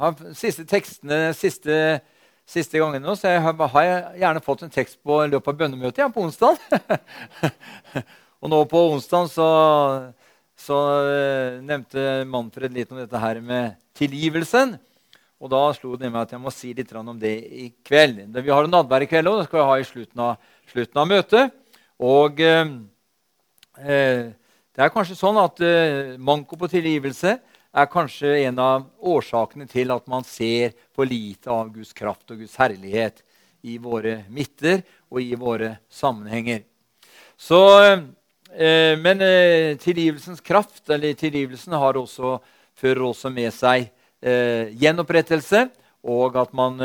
[0.00, 1.76] har siste tekstene siste,
[2.48, 5.60] siste gangen nå, så jeg har, har, jeg gjerne fått en tekst på løpet av
[5.62, 6.60] bønnemøtet ja, på onsdag.
[8.42, 9.48] og nå på onsdag så,
[10.58, 14.76] så uh, nevnte Manfred litt om dette her med tilgivelsen.
[15.40, 18.26] Og da slo det meg at jeg må si litt om det i kveld.
[18.36, 21.00] Vi har en nadvær i kveld, og det skal vi ha i slutten av, slutten
[21.00, 21.54] av møtet.
[22.00, 22.74] Og eh,
[24.76, 27.38] det er kanskje sånn at eh, manko på tilgivelse
[27.70, 32.42] er kanskje en av årsakene til at man ser for lite av Guds kraft og
[32.42, 33.22] Guds herlighet
[33.62, 36.64] i våre midter og i våre sammenhenger.
[37.38, 37.60] Så,
[38.52, 42.38] eh, men eh, tilgivelsens kraft, eller tilgivelsen, også,
[42.74, 45.70] fører også med seg gjenopprettelse,
[46.04, 46.76] og at man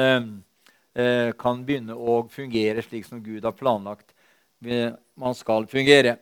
[1.36, 4.14] kan begynne å fungere slik som Gud har planlagt
[5.16, 6.16] man skal fungere.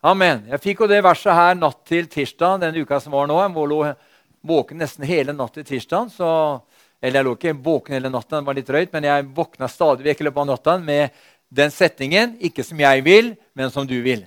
[0.00, 0.46] Amen.
[0.48, 3.34] Jeg fikk jo det verset her natt til tirsdag den uka som var nå.
[3.36, 3.80] Jeg lå
[4.48, 6.06] våken nesten hele natt til tirsdag.
[6.14, 6.28] Så,
[7.02, 10.06] eller jeg lå ikke våken hele natta, det var litt drøyt, men jeg våkna stadig
[10.06, 11.20] vekk i løpet av natta med
[11.52, 14.24] den setningen 'Ikke som jeg vil, men som du vil'.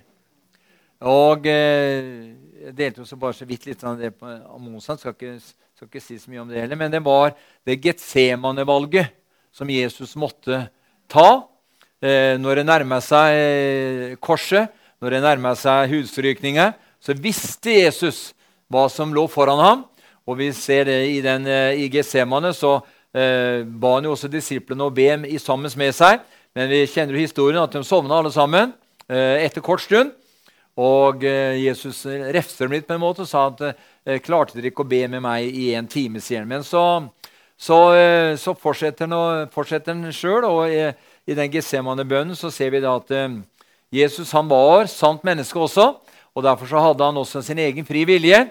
[1.00, 4.26] Og eh, Jeg delte jo så bare så vidt litt om det på
[4.58, 5.12] Monsan, Skal,
[5.74, 6.76] skal ikke si så mye om det heller.
[6.76, 7.34] Men det var
[7.66, 9.10] det Getsemane-valget
[9.52, 10.70] som Jesus måtte
[11.08, 11.44] ta
[12.00, 14.70] eh, når det nærma seg eh, korset
[15.04, 18.30] når det nærma seg hudstrykninger, så visste Jesus
[18.72, 19.82] hva som lå foran ham.
[20.24, 22.78] Og vi ser det i, den, eh, i Getsemane, så
[23.12, 26.24] eh, ba han jo også disiplene å be sammen med seg.
[26.56, 28.72] Men vi kjenner jo historien at de sovna alle sammen
[29.10, 30.14] eh, etter kort stund.
[30.80, 34.72] Og eh, Jesus refser dem litt på en måte og sa at eh, klarte dere
[34.72, 36.24] ikke å be med meg i en time.
[36.24, 37.04] sier Men så,
[37.60, 40.88] så, eh, så fortsetter han sjøl, og i,
[41.28, 43.12] i den Getsemane-bønnen så ser vi da at
[43.94, 45.92] Jesus han var sant menneske også,
[46.34, 48.42] og derfor så hadde han også sin egen fri vilje.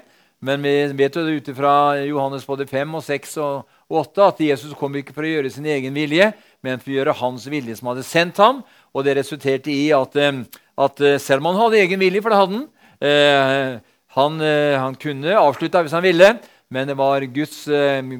[0.44, 4.74] Men vi vet jo ut fra Johannes både 5, og 6 og 8 at Jesus
[4.76, 6.34] kom ikke for å gjøre sin egen vilje,
[6.64, 8.60] men for å gjøre hans vilje som hadde sendt ham.
[8.92, 10.44] Og det resulterte i at, eh,
[10.84, 12.68] at eh, selv om han hadde egen vilje, for det hadde han
[13.08, 13.80] eh,
[14.14, 14.36] han,
[14.78, 16.28] han, kunne avslutta hvis han ville,
[16.70, 17.64] men det var Guds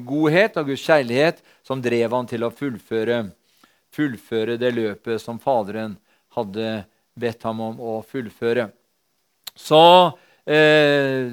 [0.02, 3.20] godhet og Guds kjærlighet som drev han til å fullføre,
[3.94, 5.94] fullføre det løpet som Faderen
[6.34, 6.72] hadde
[7.18, 8.68] bedt ham om å fullføre.
[9.54, 10.12] Så,
[10.46, 11.30] eh,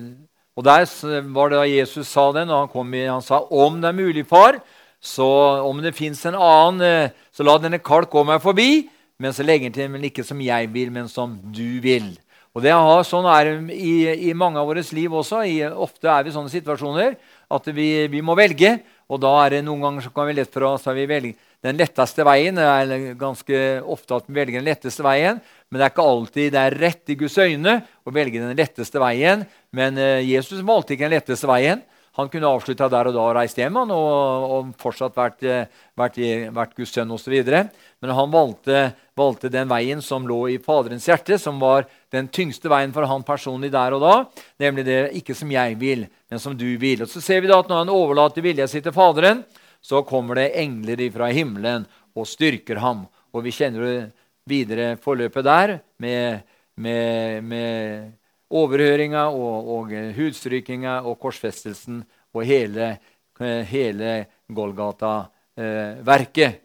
[0.56, 0.86] og Der
[1.34, 3.98] var det da Jesus sa det og han kom i, han sa om det er
[3.98, 4.60] mulig, far,
[5.02, 8.90] så om det fins en annen, eh, så la denne kalk gå meg forbi.
[9.22, 12.16] Men så legger han til men ikke som jeg vil, men som du vil.
[12.52, 13.94] Og det har, Sånn er det i,
[14.30, 15.44] i, mange av våre liv også.
[15.48, 17.16] I, ofte er vi i sånne situasjoner
[17.52, 18.80] at vi, vi, må velge.
[19.12, 21.38] Og da er det noen ganger så kan vi lett for oss at vi velger
[21.66, 22.58] den letteste veien.
[22.58, 25.42] Det er ganske ofte at vi velger den letteste veien.
[25.70, 29.02] Men det er ikke alltid det er rett i Guds øyne å velge den letteste
[29.02, 29.46] veien.
[29.76, 31.86] Men eh, Jesus valgte ikke den letteste veien.
[32.20, 36.18] Han kunne avslutta der og da og reist hjem og, og, fortsatt vært, eh, vært,
[36.52, 37.38] vært Guds sønn osv.
[37.48, 38.82] Men han valgte,
[39.16, 43.24] valgte, den veien som lå i Faderens hjerte, som var den tyngste veien for han
[43.24, 44.16] personlig der og da.
[44.60, 47.06] Nemlig det ikke som jeg vil, men som du vil.
[47.06, 49.46] Og så ser vi da at Når han overlater vilja si til Faderen,
[49.82, 53.06] så kommer det engler fra himmelen og styrker ham.
[53.34, 54.10] Og vi kjenner
[54.50, 56.42] videre forløpet der med,
[56.76, 58.12] med, med
[58.52, 62.02] overhøringa og, og hudstrykinga og korsfestelsen
[62.36, 62.96] og hele,
[63.40, 66.60] hele Golgata-verket.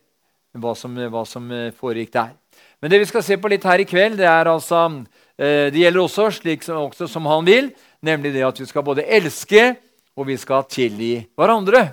[0.57, 2.31] Hva, hva, som foregikk der.
[2.81, 4.87] Men det vi skal se på litt her i kveld, det altså
[5.37, 7.69] eh, Det gjelder også slik som, også som han vil,
[8.01, 9.75] nemlig det at vi skal både elske
[10.17, 11.91] og vi skal tilgi hverandre.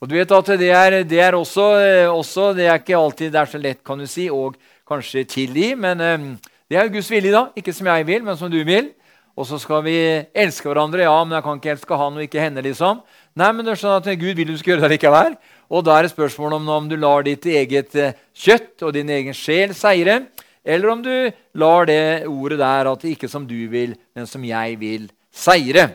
[0.00, 3.32] Og du vet at Det er, det er også, eh, også, det er ikke alltid
[3.32, 4.56] det er så lett kan du si, og
[4.88, 5.74] kanskje tilgi.
[5.76, 6.38] Men um,
[6.70, 7.50] det er Guds vilje, da.
[7.56, 8.90] Ikke som jeg vil, men som du vil.
[9.36, 9.96] Og så skal vi
[10.32, 11.04] elske hverandre.
[11.04, 13.02] Ja, men jeg kan ikke elske han og ikke henne, liksom.
[13.36, 15.36] Nei, men det er sånn at Gud vil du skal gjøre det likevel.
[15.70, 17.92] Og da er det spørsmål om, om du lar ditt eget
[18.32, 20.22] kjøtt og din egen sjel seire,
[20.64, 21.12] eller om du
[21.60, 25.90] lar det ordet der at ikke som du vil, men som jeg vil, seire.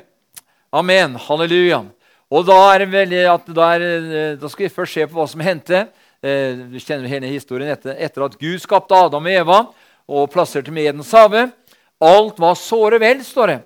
[0.73, 1.17] Amen.
[1.27, 1.83] Halleluja.
[2.33, 5.19] Og da, er det veldig at da, er, eh, da skal vi først se på
[5.19, 5.87] hva som hendte.
[6.25, 9.59] vi du kjenner hele historien etter, etter, at Gud skapte Adam og Eva
[10.09, 11.51] og plasserte med Edens hage.
[12.01, 13.59] Alt var såre vel, står det.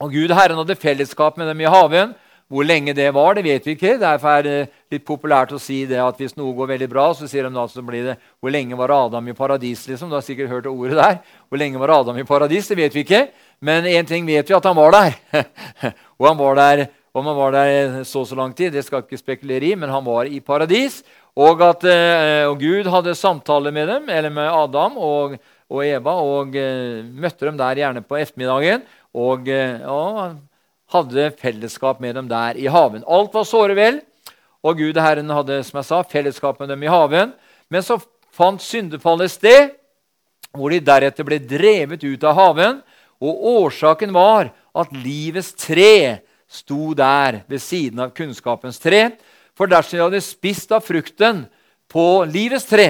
[0.00, 2.14] Og Gud Herren hadde fellesskap med dem i haven.
[2.46, 3.96] Hvor lenge det var, det vet vi ikke.
[3.98, 4.58] Derfor er det
[4.94, 7.64] litt populært å si det at hvis noe går veldig bra, så sier de da
[7.66, 10.08] så blir det 'Hvor lenge var Adam i paradis?' liksom.
[10.08, 11.18] Du har sikkert hørt ordet der.
[11.50, 12.68] Hvor lenge var Adam i paradis?
[12.68, 13.28] Det vet vi ikke.
[13.60, 15.14] Men én ting vet vi, at han var der.
[16.20, 16.86] og han var der
[17.16, 19.88] om han var der så og så lang tid, det skal ikke spekulere i, men
[19.88, 20.98] han var i paradis.
[21.36, 25.36] Og at eh, og Gud hadde samtale med dem, eller med Adam og,
[25.72, 28.84] og Eva, og eh, møtte dem der gjerne på ettermiddagen.
[29.16, 30.36] Og, eh, og
[30.92, 33.04] hadde fellesskap med dem der i haven.
[33.08, 34.02] Alt var såre vel.
[34.66, 37.32] Og Gud Herren hadde som jeg sa, fellesskap med dem i haven.
[37.72, 37.96] Men så
[38.36, 39.72] fant syndefallet sted,
[40.56, 42.80] hvor de deretter ble drevet ut av haven.
[43.24, 46.20] Og årsaken var at livets tre
[46.56, 49.10] sto der ved siden av kunnskapens tre.
[49.56, 51.44] For dersom de hadde spist av frukten
[51.92, 52.88] på livets tre,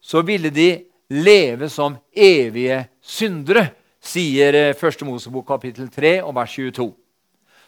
[0.00, 0.70] så ville de
[1.10, 4.84] leve som evige syndere, sier 1.
[4.84, 6.88] Eh, Mosebok kapittel 3 og vers 22.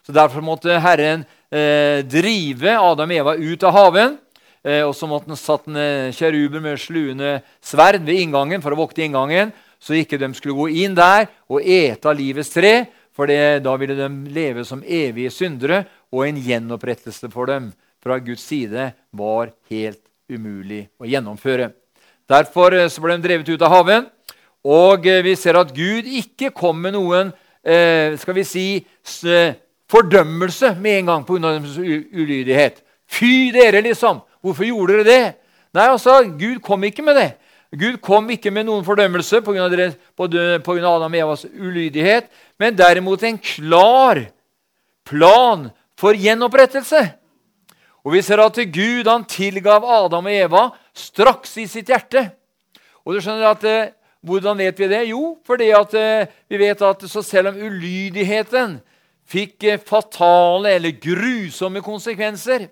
[0.06, 4.18] Så Derfor måtte Herren eh, drive Adam og Eva ut av haven.
[4.64, 8.80] Eh, og så måtte han satt en kjeruber med sluende sverd ved inngangen for å
[8.82, 12.90] vokte inngangen, så ikke de skulle gå inn der og ete av livets tre.
[13.20, 13.28] For
[13.60, 17.66] da ville de leve som evige syndere, og en gjenopprettelse for dem
[18.00, 20.00] fra Guds side var helt
[20.32, 21.66] umulig å gjennomføre.
[22.30, 24.06] Derfor eh, ble de drevet ut av haven.
[24.64, 28.64] Og eh, vi ser at Gud ikke kom med noen eh, skal vi si,
[29.92, 31.58] fordømmelse med en gang pga.
[31.58, 32.80] deres ulydighet.
[33.04, 34.24] Fy dere, liksom!
[34.40, 35.22] Hvorfor gjorde dere det?
[35.76, 37.30] Nei, altså, Gud kom ikke med det.
[37.70, 39.68] Gud kom ikke med noen fordømmelse pga.
[39.70, 42.26] Adam og Evas ulydighet,
[42.58, 44.24] men derimot en klar
[45.06, 45.68] plan
[45.98, 47.04] for gjenopprettelse.
[48.04, 52.30] Og Vi ser at Gud han tilgav Adam og Eva straks i sitt hjerte.
[53.04, 53.90] Og du skjønner at eh,
[54.20, 54.98] Hvordan vet vi det?
[55.08, 58.74] Jo, fordi at eh, vi vet at så selv om ulydigheten
[59.24, 62.66] fikk eh, fatale eller grusomme konsekvenser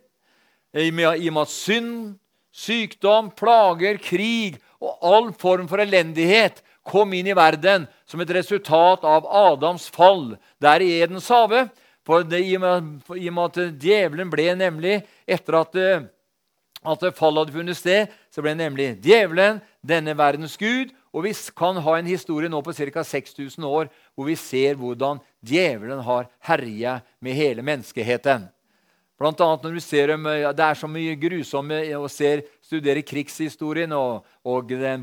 [0.77, 2.19] i og med at synd,
[2.53, 9.05] sykdom, plager, krig og all form for elendighet kom inn i verden som et resultat
[9.05, 11.67] av Adams fall der i Edens hage.
[12.09, 15.75] For det, i, og med, at djevelen ble nemlig Etter at,
[16.81, 20.95] at fallet hadde funnet sted, så ble nemlig djevelen denne verdens gud.
[21.13, 23.05] Og vi kan ha en historie nå på ca.
[23.05, 28.49] 6000 år hvor vi ser hvordan djevelen har herja med hele menneskeheten.
[29.19, 34.23] Blant annet når du ser dem, Det er så mye grusomme å studere krigshistorien og,
[34.47, 35.03] og den,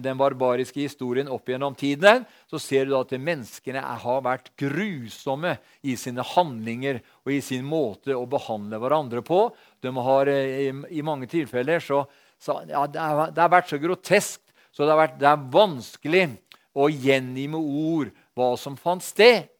[0.00, 2.24] den, barbariske historien opp gjennom tiden.
[2.48, 8.16] Så ser du at menneskene har vært grusomme i sine handlinger og i sin måte
[8.16, 9.42] å behandle hverandre på.
[9.84, 12.06] De har I, i mange tilfeller så,
[12.40, 14.40] så ja, det, har, det, har, vært så grotesk
[14.72, 16.26] så det, vært, det er vanskelig
[16.72, 19.50] å gjengi med ord hva som fant sted.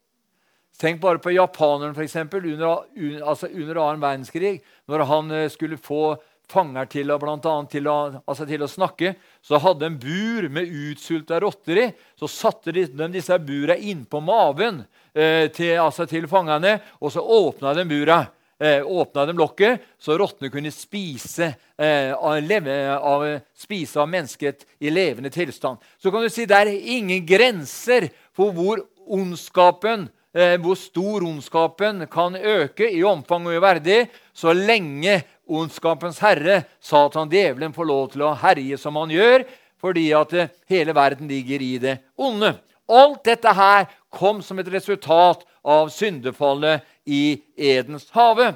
[0.80, 2.84] Tenk bare på japaneren eksempel, under,
[3.20, 4.60] altså under annen verdenskrig.
[4.88, 6.14] Når han eh, skulle få
[6.50, 9.12] fanger til å, blant annet, til å, altså til å snakke,
[9.44, 11.86] så hadde en bur med utsulta rotter i.
[12.18, 14.82] Så satte de, de disse burene innpå maven
[15.12, 18.22] eh, til, altså til fangene, og så åpna de bura.
[18.60, 21.46] Eh, åpna de lokket, så rottene kunne spise,
[21.80, 23.24] eh, av, leve, av,
[23.56, 25.80] spise av mennesket i levende tilstand.
[26.00, 32.36] Så kan du si det er ingen grenser for hvor ondskapen hvor stor ondskapen kan
[32.36, 33.96] øke i omfang og i verdi,
[34.30, 35.16] så lenge
[35.50, 39.44] ondskapens herre, Satan, djevelen, får lov til å herje som han gjør,
[39.80, 42.54] fordi at eh, hele verden ligger i det onde.
[42.90, 48.52] Alt dette her kom som et resultat av syndefallet i Edens hage.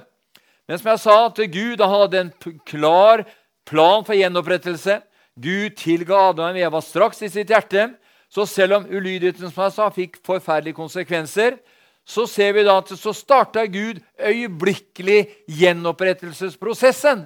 [0.68, 2.32] Men som jeg sa, at Gud hadde en
[2.66, 3.24] klar
[3.68, 5.00] plan for gjenopprettelse.
[5.34, 7.92] Gud tilga Adam og Eva straks i sitt hjerte.
[8.34, 11.60] Så selv om ulydigheten som jeg sa, fikk forferdelige konsekvenser,
[12.04, 17.24] så ser vi da at så starta Gud øyeblikkelig gjenopprettelsesprosessen.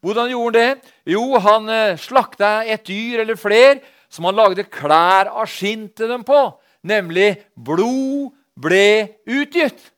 [0.00, 0.92] Hvordan gjorde han det?
[1.12, 3.80] Jo, han eh, slakta et dyr eller fler
[4.10, 6.40] som han lagde klær av skinn til dem på.
[6.82, 9.92] Nemlig blod ble utgitt.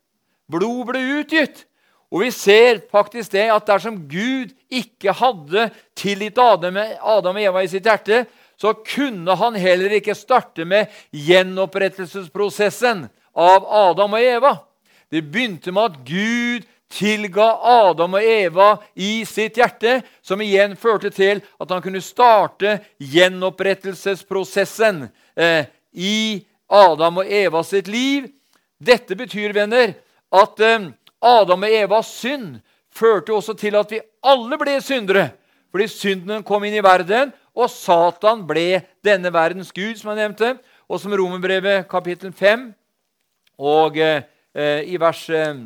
[0.50, 1.64] Blod ble utgitt.
[2.12, 7.62] Og vi ser faktisk det at dersom Gud ikke hadde tilgitt Adam, Adam og Eva
[7.64, 8.26] i sitt hjerte,
[8.62, 14.52] så kunne han heller ikke starte med gjenopprettelsesprosessen av Adam og Eva.
[15.10, 21.10] Det begynte med at Gud tilga Adam og Eva i sitt hjerte, som igjen førte
[21.10, 28.30] til at han kunne starte gjenopprettelsesprosessen eh, i Adam og Eva sitt liv.
[28.78, 29.98] Dette betyr, venner,
[30.30, 30.86] at eh,
[31.18, 32.62] Adam og Evas synd
[32.94, 35.32] førte også til at vi alle ble syndere.
[35.72, 40.54] Fordi synden kom inn i verden, og Satan ble denne verdens gud, som jeg nevnte.
[40.88, 42.70] Og som Romerbrevet kapittel 5
[43.62, 45.60] og eh, i vers eh,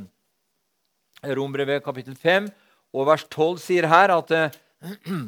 [1.26, 2.48] Romerbrevet kapittel 5
[2.96, 4.56] og vers 12 sier her at eh,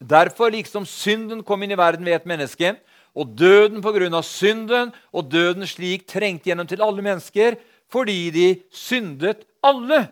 [0.00, 2.70] Derfor, liksom synden kom inn i verden ved et menneske,
[3.12, 7.58] og døden på grunn av synden, og døden slik trengte gjennom til alle mennesker,
[7.92, 10.06] fordi de syndet alle,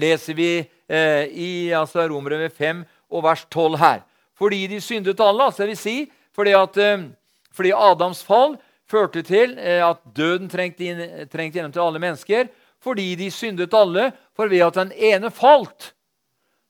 [0.00, 4.00] leser vi eh, i altså, Romerbrevet 5 og vers 12 her
[4.36, 5.44] fordi de syndet alle.
[5.44, 5.96] altså det vil si,
[6.36, 7.08] fordi, at, eh,
[7.52, 8.56] fordi Adams fall
[8.88, 12.50] førte til eh, at døden trengte, inn, trengte gjennom til alle mennesker.
[12.80, 15.94] Fordi de syndet alle, for ved at den ene falt,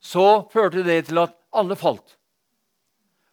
[0.01, 2.15] så førte det til at alle falt.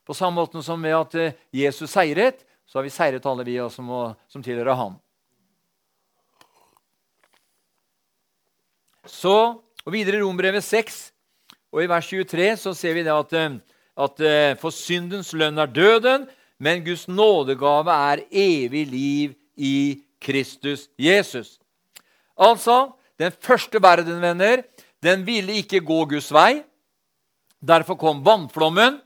[0.03, 3.59] På samme måte som ved at eh, Jesus seiret, så har vi seiret alle vi
[3.69, 4.97] som, som tilhører ham.
[9.05, 11.11] Så, og Videre i Rombrevet 6
[11.75, 13.33] og i vers 23 så ser vi det at,
[13.97, 16.27] at eh, for syndens lønn er døden,
[16.59, 21.59] men Guds nådegave er evig liv i Kristus Jesus.
[22.37, 24.63] Altså, den første verden, venner,
[25.03, 26.63] den ville ikke gå Guds vei.
[27.61, 28.99] Derfor kom vannflommen,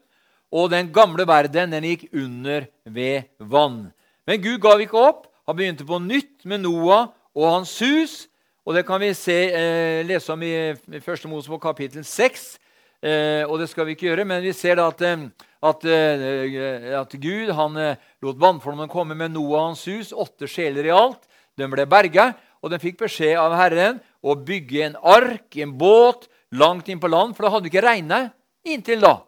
[0.51, 3.91] og den gamle verden den gikk under ved vann.
[4.27, 5.27] Men Gud gav ikke opp.
[5.47, 8.27] Han begynte på nytt med Noah og hans hus.
[8.67, 11.25] Og Det kan vi se, eh, lese om i, i 1.
[11.25, 12.57] Mosebok kapittel 6.
[13.05, 15.27] Eh, og det skal vi ikke gjøre, men vi ser da at, eh,
[15.69, 17.77] at, eh, at Gud han
[18.21, 21.27] lot vannflommen komme med Noah og hans hus, åtte sjeler i alt.
[21.57, 26.27] De ble berga, og de fikk beskjed av Herren å bygge en ark, en båt,
[26.51, 28.33] langt inn på land, for det hadde ikke regnet
[28.65, 29.21] inntil da.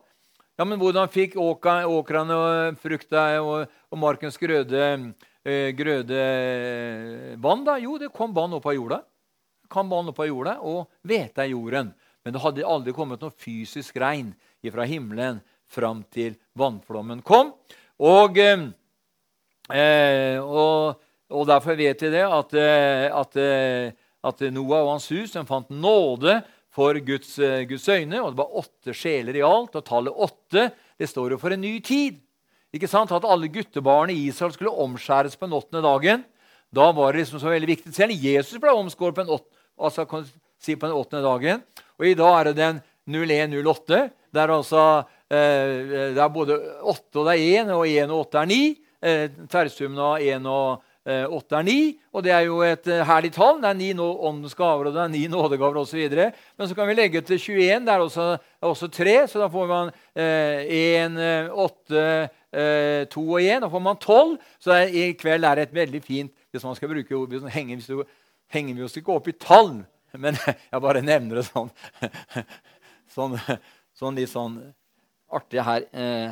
[0.58, 5.14] Ja, Men hvordan fikk åkrene og frukta og, og markens grøde,
[5.46, 6.24] grøde,
[7.40, 7.64] vann?
[7.64, 7.78] da?
[7.80, 9.00] Jo, det kom vann opp av jorda.
[9.72, 11.94] Kom vann opp av jorda og hvete i jorden.
[12.30, 14.28] Men det hadde aldri kommet noe fysisk regn
[14.62, 17.56] fra himmelen fram til vannflommen kom.
[18.06, 18.36] Og,
[19.74, 21.00] eh, og,
[21.34, 23.90] og derfor vet vi det at, eh, at, eh,
[24.30, 26.36] at Noah og hans hus fant nåde
[26.70, 28.22] for Guds, eh, Guds, øyne.
[28.22, 29.74] og Det var åtte sjeler i alt.
[29.74, 30.68] Og tallet åtte
[31.02, 32.22] det står jo for en ny tid.
[32.70, 33.10] Ikke sant?
[33.10, 36.28] At alle guttebarn i Israel skulle omskjæres på den åttende dagen.
[36.70, 37.96] Da var det liksom så veldig viktig.
[37.98, 39.42] Selv Jesus ble omskåret på,
[39.82, 40.06] altså,
[40.60, 41.64] si på den åttende dagen.
[42.00, 44.04] Og i dag er det den 0108.
[44.36, 44.84] Der altså,
[45.32, 48.78] eh, det er både åtte og det er én, og én og åtte er ni.
[49.02, 53.02] Eh, Tverrsummen av én og Eh, åtte er ni, og det er jo et eh,
[53.08, 53.62] herlig tall.
[53.64, 56.02] Det er ni åndens gaver og det er ni nådegaver osv.
[56.12, 57.86] Men så kan vi legge til 21.
[57.88, 58.26] Det er også,
[58.62, 62.04] også tre, så da får man én, eh, åtte,
[63.14, 63.64] to og én.
[63.64, 64.38] Da får man tolv.
[64.62, 68.06] Så er, i kveld er det et veldig fint Hvis man skal bruke ord, henger,
[68.50, 69.84] henger vi oss ikke opp i tall,
[70.18, 70.38] men
[70.72, 71.72] jeg bare nevner det sånn.
[73.10, 73.34] Sånn,
[73.98, 74.60] sånn litt sånn
[75.34, 75.88] artig her,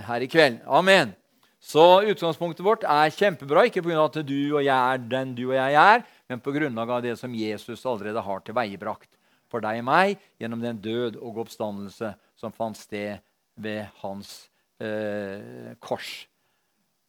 [0.06, 0.60] her i kveld.
[0.70, 1.16] Amen.
[1.58, 4.04] Så utgangspunktet vårt er kjempebra, ikke pga.
[4.06, 7.34] at du og jeg er den du og jeg er, men grunnlag av det som
[7.34, 9.10] Jesus allerede har tilveiebrakt
[9.50, 13.24] for deg og meg gjennom den død og oppstandelse som fant sted
[13.58, 16.28] ved hans eh, kors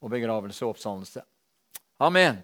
[0.00, 1.24] og begravelse og oppstandelse.
[2.00, 2.40] Amen.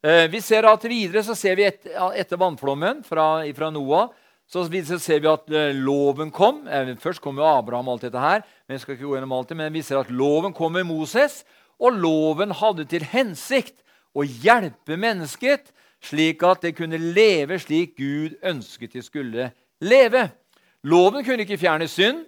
[0.00, 1.84] Eh, vi ser at Videre så ser vi et,
[2.16, 4.08] etter vannflommen fra, fra Noah
[4.50, 4.64] så
[4.98, 6.64] ser vi at eh, loven kom.
[6.66, 8.42] Eh, først kom jo Abraham og alt dette her.
[8.66, 10.88] Men vi skal ikke gå gjennom alt det, men vi ser at loven kom med
[10.88, 11.44] Moses.
[11.78, 13.78] Og loven hadde til hensikt
[14.16, 15.70] å hjelpe mennesket
[16.02, 19.50] slik at det kunne leve slik Gud ønsket de skulle
[19.84, 20.24] leve.
[20.82, 22.24] Loven kunne ikke fjerne synd,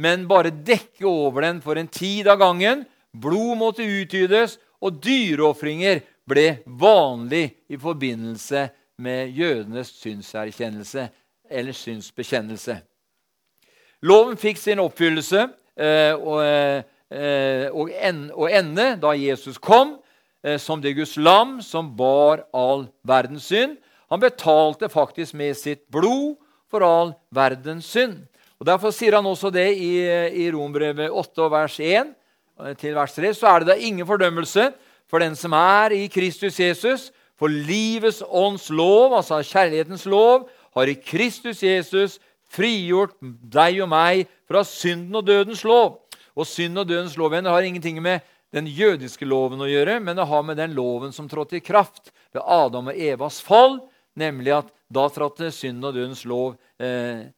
[0.00, 2.86] men bare dekke over den for en tid av gangen.
[3.12, 6.00] Blod måtte utgytes, og dyreofringer
[6.32, 8.66] ble vanlig i forbindelse
[9.02, 11.08] med jødenes synserkjennelse
[11.52, 12.78] eller synsbekjennelse.
[14.02, 15.44] Loven fikk sin oppfyllelse
[15.78, 19.96] eh, og, eh, og, ende da Jesus kom
[20.42, 23.76] eh, som det Guds lam som bar all verdens synd.
[24.10, 26.34] Han betalte faktisk med sitt blod
[26.70, 28.24] for all verdens synd.
[28.58, 29.94] Og Derfor sier han også det i,
[30.44, 32.12] i Rombrevet 8, vers 1
[32.78, 33.32] til vers 3.
[33.34, 34.68] Så er det da ingen fordømmelse
[35.12, 37.10] for den som er i Kristus Jesus.
[37.36, 42.16] For livets ånds lov, altså kjærlighetens lov, har i Kristus Jesus
[42.52, 45.98] frigjort deg og meg fra synden og dødens lov.
[46.32, 50.28] Og synd og dødens lov har ingenting med den jødiske loven å gjøre, men det
[50.28, 53.80] har med den loven som trådte i kraft ved Adam og Evas fall,
[54.16, 57.28] nemlig at da trådte synden og dødens lov eh,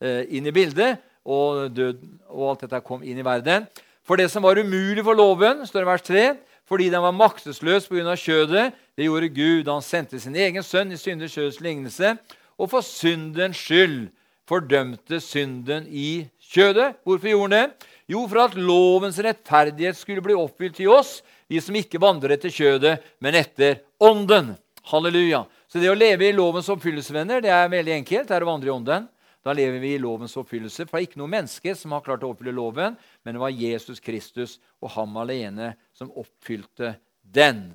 [0.00, 3.66] eh, inn i bildet, og, død, og alt dette kom inn i verden.
[4.06, 6.26] For det som var umulig for loven, står det vers 3,
[6.66, 8.16] fordi den var maktesløs pga.
[8.16, 9.68] kjødet, det gjorde Gud.
[9.68, 12.16] Han sendte sin egen sønn i synders kjøds lignelse
[12.58, 14.08] og for syndens skyld
[14.48, 16.96] fordømte synden i kjødet.
[17.04, 17.88] Hvorfor gjorde han det?
[18.06, 21.18] Jo, for at lovens rettferdighet skulle bli oppfylt i oss,
[21.50, 24.54] vi som ikke vandrer etter kjødet, men etter ånden.
[24.86, 25.42] Halleluja.
[25.66, 28.28] Så det å leve i lovens oppfyllelse, venner, det er veldig enkelt.
[28.28, 29.08] Det er å vandre i ånden.
[29.46, 30.86] Da lever vi i lovens oppfyllelse.
[30.86, 32.94] For det er ikke noe menneske som har klart å oppfylle loven,
[33.26, 36.92] men det var Jesus Kristus og ham alene som oppfylte
[37.26, 37.72] den.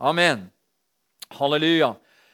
[0.00, 0.46] Amen.
[1.36, 1.90] Halleluja.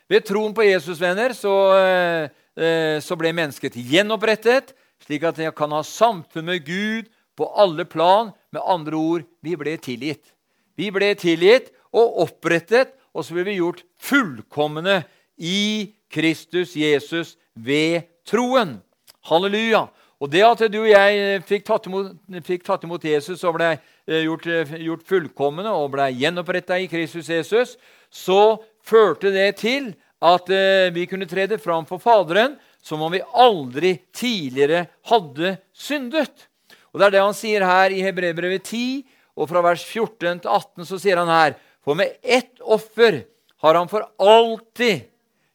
[0.07, 4.71] Ved troen på Jesus, venner, så, eh, eh, så ble mennesket gjenopprettet,
[5.03, 8.31] slik at jeg kan ha samfunn med Gud på alle plan.
[8.55, 10.31] Med andre ord vi ble tilgitt.
[10.79, 15.01] Vi ble tilgitt og opprettet, og så ble vi gjort fullkomne
[15.43, 18.79] i Kristus Jesus ved troen.
[19.27, 19.89] Halleluja.
[20.21, 22.13] Og det at du og jeg fikk tatt imot,
[22.45, 23.71] fikk tatt imot Jesus og ble
[24.05, 24.45] gjort,
[24.77, 27.77] gjort fullkomne og ble gjenoppretta i Kristus Jesus,
[28.13, 30.51] så førte det til at
[30.93, 36.49] vi kunne trede fram for Faderen som om vi aldri tidligere hadde syndet.
[36.93, 39.05] Og Det er det han sier her i Hebreerbrevet 10,
[39.41, 43.23] og fra vers 14 til 18 så sier han her For med ett offer
[43.63, 45.07] har han for alltid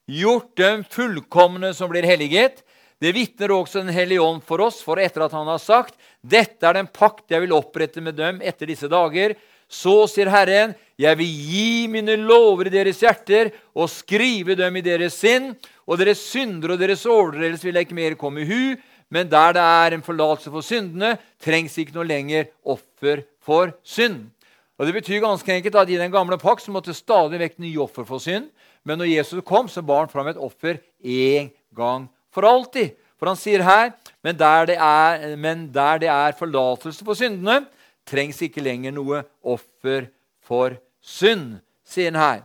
[0.05, 2.63] gjort dem fullkomne som blir helliget.
[3.05, 5.93] Det vitner også Den hellige ånd for oss, for etter at han har sagt:"
[6.25, 9.35] Dette er den pakt jeg vil opprette med dem etter disse dager.
[9.69, 14.81] Så sier Herren, jeg vil gi mine lover i deres hjerter og skrive dem i
[14.81, 15.51] deres sinn.
[15.85, 18.73] Og deres synder og deres overtredelser vil jeg ikke mer komme i hu.
[19.13, 24.31] Men der det er en forlatelse for syndene, trengs ikke noe lenger offer for synd.
[24.79, 27.85] Og Det betyr ganske enkelt at i den gamle pakt så måtte stadig vekk nye
[27.85, 28.49] offer for synd.
[28.83, 32.93] Men når Jesus kom, så bar han fram et offer én gang for alltid.
[33.15, 33.93] For han sier her
[34.25, 35.35] men der, det er,
[35.69, 37.67] der det er forlatelse for syndene,
[38.05, 40.07] trengs ikke lenger noe offer
[40.45, 42.41] for synd, sier han her.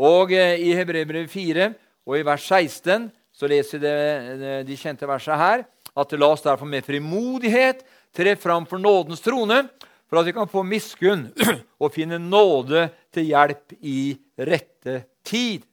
[0.00, 1.72] Og eh, i Hebrevet 4
[2.08, 5.66] og i vers 16 så leser vi de kjente versene her
[5.98, 7.82] at det la oss derfor med frimodighet
[8.14, 9.64] tre fram for nådens trone,
[10.08, 11.26] for at vi kan få miskunn
[11.82, 15.66] og finne nåde til hjelp i rette tid.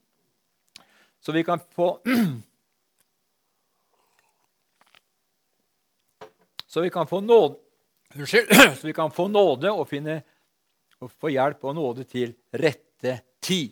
[1.21, 1.95] Så vi kan få
[6.75, 7.55] Så vi kan få nåde,
[8.75, 10.17] så vi kan få nåde og, finne,
[10.99, 13.71] og få hjelp og nåde til rette tid.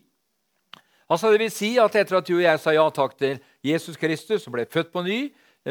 [1.12, 4.00] Altså det vil si at Etter at du og jeg sa ja takk til Jesus
[4.00, 5.20] Kristus og ble født på ny,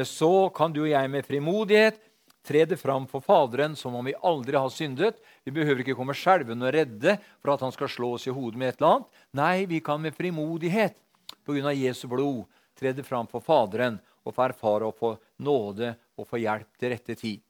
[0.05, 2.05] så kan du og jeg med frimodighet
[2.45, 5.17] tre det fram for Faderen som om vi aldri har syndet.
[5.41, 8.61] Vi behøver ikke komme skjelvende og redde for at han skal slå oss i hodet
[8.61, 9.21] med et eller annet.
[9.41, 11.01] Nei, vi kan med frimodighet
[11.49, 11.73] pga.
[11.73, 12.45] Jesu blod
[12.77, 16.95] tre det fram for Faderen og få erfare og få nåde og få hjelp til
[16.95, 17.43] rette tid.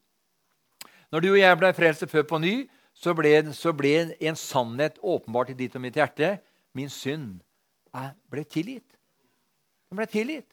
[1.13, 2.55] Når du og jeg ble frelst før på ny,
[2.93, 6.35] så ble, så ble en sannhet åpenbart i ditt og mitt hjerte.
[6.73, 7.41] Min synd
[8.33, 8.87] ble tilgitt.
[9.89, 10.49] Den ble tilgitt.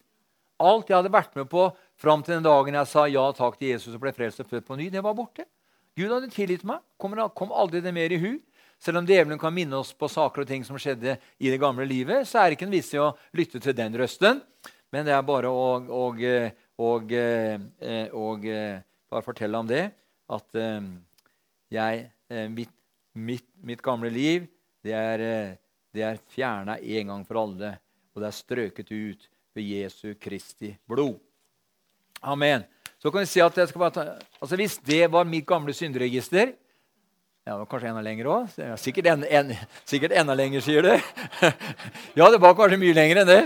[0.60, 3.72] Alt jeg hadde vært med på fram til den dagen jeg sa ja takk til
[3.72, 5.46] Jesus og ble frelst og født på ny, det var borte.
[5.96, 6.82] Gud hadde tilgitt meg.
[7.00, 8.34] Kom, kom aldri det mer i hu.
[8.80, 11.84] Selv om djevelen kan minne oss på saker og ting som skjedde i det gamle
[11.88, 14.40] livet, så er det ikke en vits i å lytte til den røsten.
[14.92, 16.04] Men det er bare å, å,
[16.80, 19.84] å, å bare fortelle om det.
[20.30, 20.60] At
[21.74, 22.04] jeg,
[22.54, 22.72] mitt,
[23.14, 24.46] mitt, mitt gamle liv,
[24.86, 25.24] det er
[25.90, 27.74] det er fjerna en gang for alle,
[28.14, 31.18] og det er strøket ut ved Jesu Kristi blod.
[32.22, 32.62] Amen.
[33.00, 34.02] Så kan vi si at jeg skal bare ta,
[34.38, 36.52] altså Hvis det var mitt gamle synderegister
[37.46, 38.50] ja, det var Kanskje enda lenger òg?
[38.78, 39.54] Sikkert, en, en,
[39.88, 40.90] sikkert enda lenger, sier du.
[42.18, 43.38] ja, det var kanskje mye lenger enn det.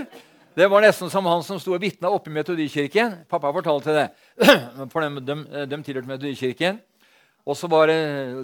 [0.55, 3.25] Det var nesten som han som sto og vitna oppe i Metodikirken.
[3.27, 4.05] Pappa fortalte det.
[4.93, 6.79] For de, de, de tilhørte Metodikirken.
[7.45, 7.99] Og så var det,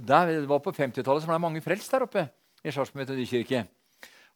[0.06, 2.28] der, det var På 50-tallet var det mange frelst der oppe.
[2.62, 3.64] i Sarpsborg metodikirke.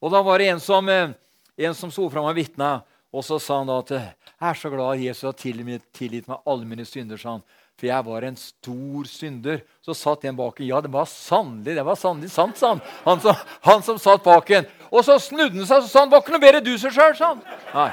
[0.02, 1.12] Og da var det en som, eh,
[1.58, 2.80] en som sto fram og vitna.
[3.14, 6.66] Og så sa han da at jeg er så glad Jesus har tilgitt meg alle
[6.66, 7.18] mine synder.
[7.18, 7.44] sa han,
[7.78, 9.62] For jeg var en stor synder.
[9.86, 10.68] Så satt en bak en.
[10.68, 12.82] Ja, det var sannelig det var sannelig sant, sa han.
[13.06, 14.66] Han som, han som satt bak en.
[14.96, 17.16] Og så snudde han seg og sa han, var ikke noe bedre du seg sjøl,
[17.18, 17.42] sa han.
[17.74, 17.90] Nei.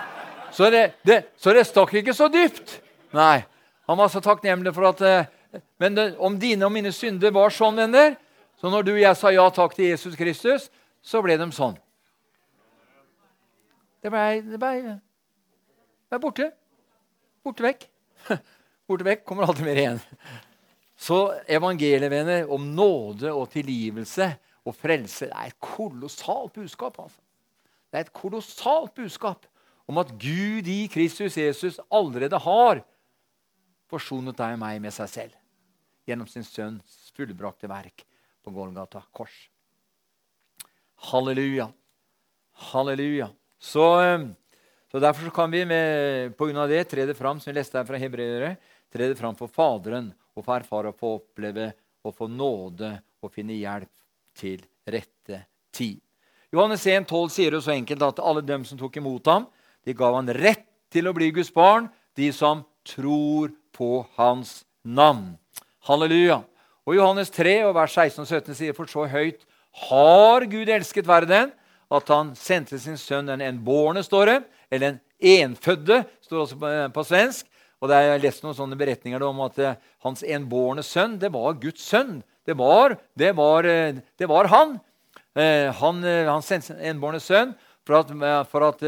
[0.54, 2.76] Så det, det, så det stakk ikke så dypt.
[3.16, 3.42] Nei.
[3.90, 7.50] Han var så takknemlig for at eh, Men det, om dine og mine synder var
[7.52, 8.14] sånn, venner
[8.60, 10.68] Så når du og jeg sa ja takk til Jesus Kristus,
[11.02, 11.74] så ble de sånn.
[14.02, 14.94] Det blei det ble,
[16.10, 16.48] ble borte.
[17.42, 17.88] Borte vekk.
[18.86, 20.00] Borte vekk kommer alltid mer igjen.
[20.94, 21.18] Så
[21.50, 24.28] evangeliet, venner, om nåde og tilgivelse
[24.62, 26.98] og frelse det er et kolossalt budskap.
[27.02, 27.20] Altså.
[27.90, 29.46] Det er et kolossalt budskap
[29.90, 32.82] om at Gud i Kristus Jesus allerede har
[33.90, 35.38] forsonet deg og meg med seg selv
[36.08, 38.04] gjennom sin sønns fullbrakte verk
[38.42, 39.34] på Golgata kors.
[41.10, 41.68] Halleluja.
[42.72, 43.28] Halleluja.
[43.58, 44.28] Så, eh,
[44.90, 47.58] så Derfor så kan vi med, på grunn av det tre det fram som vi
[47.58, 48.56] leste her fra Hebreere,
[48.92, 51.72] tre det fram for Faderen og få erfare og få oppleve
[52.02, 54.01] og få nåde og finne hjelp
[54.38, 56.00] til rette tid.
[56.52, 59.46] Johannes 1, 12 sier jo så enkelt at alle dem som tok imot ham,
[59.86, 65.38] de gav han rett til å bli Guds barn, de som tror på hans navn.
[65.88, 66.42] Halleluja.
[66.86, 69.46] Og Johannes 3, og vers 16 og 17 sier for så høyt
[69.88, 71.52] har Gud elsket verden
[71.92, 74.38] at han sendte sin sønn den enbårne, står det.
[74.72, 75.00] Eller en
[75.36, 77.48] enfødde, står også på, på svensk.
[77.82, 79.74] Og det er, Jeg har lest noen sånne beretninger om at uh,
[80.06, 82.20] hans enbårne sønn det var Guds sønn.
[82.46, 84.78] Det var, det var, uh, det var han.
[85.36, 86.02] Uh, han.
[86.30, 87.54] Han sendte sin enbårne sønn
[87.86, 88.10] for at,
[88.50, 88.82] for at,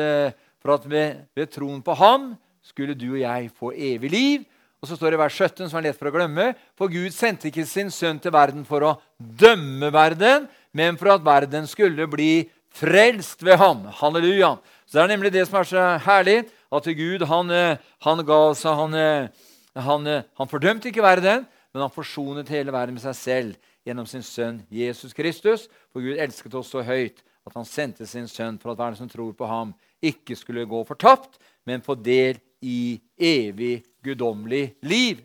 [0.62, 4.44] for at ved, ved troen på ham skulle du og jeg få evig liv.
[4.84, 7.14] Og så står det i vers 17, som er lett for å glemme, for Gud
[7.16, 10.44] sendte ikke sin sønn til verden for å dømme verden,
[10.76, 13.86] men for at verden skulle bli frelst ved ham.
[14.00, 14.58] Halleluja.
[14.84, 18.40] Så Det er nemlig det som er så herlig, at Gud han, eh, han ga
[18.52, 19.28] seg han, eh,
[19.74, 24.06] han, eh, han fordømte ikke verden, men han forsonet hele verden med seg selv gjennom
[24.06, 25.66] sin sønn Jesus Kristus.
[25.90, 29.10] For Gud elsket oss så høyt at han sendte sin sønn for at verden som
[29.10, 35.20] tror på ham, ikke skulle gå fortapt, men få del i evig guddommelig liv.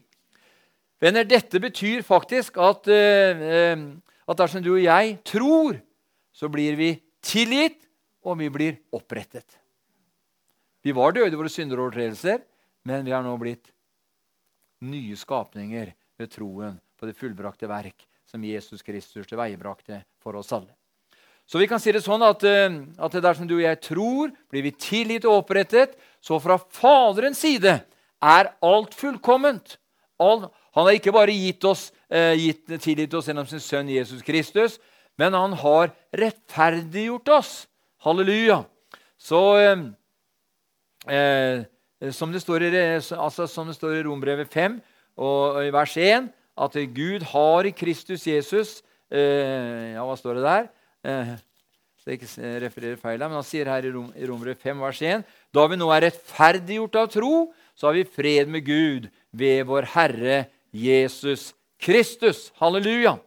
[1.00, 3.86] Venner, dette betyr faktisk at, uh,
[4.28, 5.78] at dersom du og jeg tror,
[6.36, 6.92] så blir vi
[7.24, 7.86] tilgitt,
[8.26, 9.56] og vi blir opprettet.
[10.84, 12.42] Vi var døde i våre synder og overtredelser,
[12.88, 13.72] men vi har nå blitt
[14.84, 20.74] nye skapninger ved troen på det fullbrakte verk som Jesus Kristus tilveiebrakte for oss alle.
[21.50, 22.70] Så vi kan si det sånn at, eh,
[23.02, 25.96] at dersom du og jeg tror, blir vi tilgitt og opprettet.
[26.22, 27.80] Så fra Faderens side
[28.22, 29.80] er alt fullkomment.
[30.22, 30.46] All,
[30.78, 34.78] han har ikke bare gitt oss, eh, gitt, tilgitt oss gjennom sin sønn Jesus Kristus,
[35.18, 37.68] men han har rettferdiggjort oss.
[38.06, 38.66] Halleluja.
[39.18, 39.84] Så eh,
[41.10, 41.66] eh
[42.14, 44.78] som, det i, altså, som det står i Rombrevet 5
[45.20, 46.30] og, i vers 1,
[46.60, 48.80] at Gud har i Kristus Jesus
[49.12, 50.68] eh, Ja, hva står det der?
[51.04, 51.34] Eh,
[52.00, 55.26] så ikke refererer feil, men Han sier her i, Rom, i Romere 5, vers 1.:
[55.56, 57.34] Da vi nå er rettferdiggjort av tro,
[57.76, 60.38] så har vi fred med Gud ved vår Herre
[60.72, 62.50] Jesus Kristus.
[62.60, 63.18] Halleluja!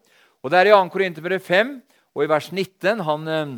[0.42, 0.88] Og Det er i 2.
[0.92, 1.76] Korinterbrev 5
[2.12, 3.52] og i vers 19 han, eh,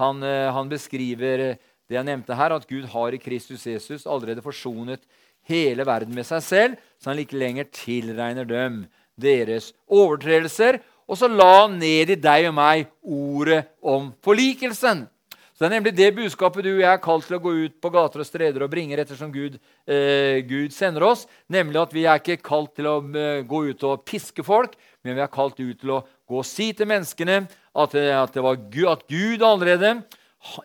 [0.00, 1.56] han, eh, han beskriver
[1.90, 5.02] det jeg nevnte her, at Gud har i Kristus Jesus allerede forsonet
[5.50, 8.84] hele verden med seg selv, så han ikke lenger tilregner dem
[9.20, 15.08] deres overtredelser og så la han ned i deg og meg ordet om forlikelsen.
[15.50, 17.74] Så Det er nemlig det budskapet du og jeg er kalt til å gå ut
[17.82, 21.26] på gater og streder og bringe ettersom Gud, eh, Gud sender oss.
[21.50, 24.72] Nemlig at vi er ikke kalt til å eh, gå ut og piske folk,
[25.04, 27.42] men vi er kalt ut til å gå og si til menneskene
[27.74, 28.32] at, eh, at,
[28.70, 30.04] Gud, at Gud allerede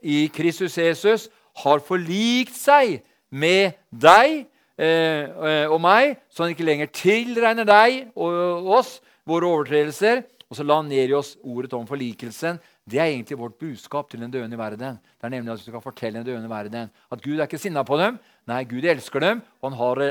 [0.01, 1.27] i Kristus Jesus
[1.65, 4.45] har forlikt seg med deg
[4.75, 10.77] og meg, så han ikke lenger tilregner deg og oss våre overtredelser og så la
[10.77, 12.59] han ned i oss ordet om forlikelsen.
[12.85, 14.99] Det er egentlig vårt budskap til den døende verden.
[15.01, 17.81] Det er nemlig at vi skal fortelle den døende verden at Gud er ikke sinna
[17.83, 18.19] på dem.
[18.47, 20.03] Nei, Gud elsker dem, og han har,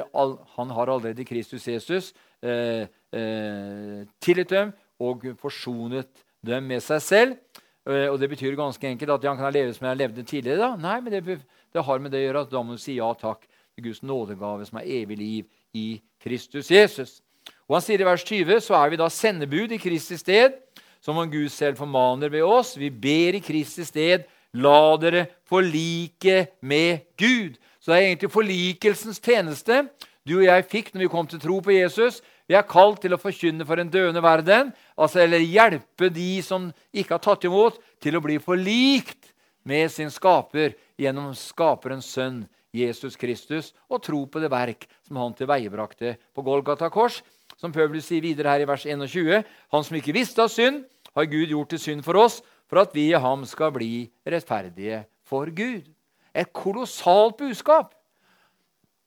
[0.56, 2.10] han har allerede Kristus Jesus
[2.42, 6.10] eh, eh, tilgitt dem og forsonet
[6.44, 7.38] dem med seg selv.
[7.86, 10.58] Eh, og Det betyr ganske enkelt at han kan ha levet som han levde tidligere.
[10.58, 10.74] da.
[10.74, 11.40] Nei, men det,
[11.72, 13.46] det har med det å gjøre at da må du si ja takk
[13.82, 17.20] Guds nådegave, som er evig liv i Kristus Jesus.
[17.68, 20.56] Og han sier i vers 20 så er vi da sendebud i Kristi sted,
[21.02, 22.76] som om Gud selv formaner ved oss.
[22.78, 27.58] Vi ber i Kristi sted, la dere forlike med Gud.
[27.80, 29.82] Så det er egentlig forlikelsens tjeneste
[30.24, 32.22] du og jeg fikk når vi kom til tro på Jesus.
[32.48, 36.70] Vi er kalt til å forkynne for en døende verden, altså, eller hjelpe de som
[36.96, 39.34] ikke har tatt imot, til å bli forlikt
[39.68, 42.42] med sin skaper gjennom skaperens sønn
[42.74, 47.20] Jesus Kristus, og tro på det verk som han tilveiebrakte på Golgata kors.
[47.60, 50.82] Som Paulus sier videre her i vers 21.: Han som ikke visste av synd,
[51.14, 55.04] har Gud gjort til synd for oss, for at vi i ham skal bli rettferdige
[55.22, 55.86] for Gud.
[56.34, 57.94] Et kolossalt budskap.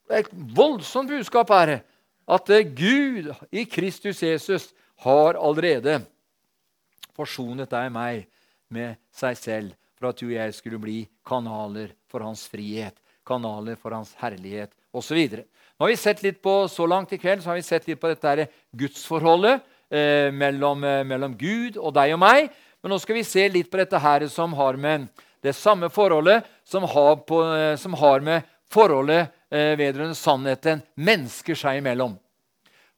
[0.10, 1.80] Et voldsomt budskap er det.
[2.28, 4.72] At Gud i Kristus Jesus
[5.04, 6.00] har allerede
[7.16, 8.24] forsonet deg og meg
[8.72, 12.96] med seg selv for at du og jeg skulle bli kanaler for hans frihet,
[13.28, 15.20] kanaler for hans herlighet osv.
[15.78, 18.00] Nå har vi sett litt på, Så langt i kveld så har vi sett litt
[18.02, 19.62] på dette gudsforholdet
[19.92, 22.50] eh, mellom, eh, mellom, Gud og deg og meg.
[22.82, 25.08] Men nå skal vi se litt på dette her som har med
[25.46, 31.56] det samme forholdet som har, på, eh, som har med forholdet eh, vedrørende sannheten mennesker
[31.56, 32.18] seg imellom.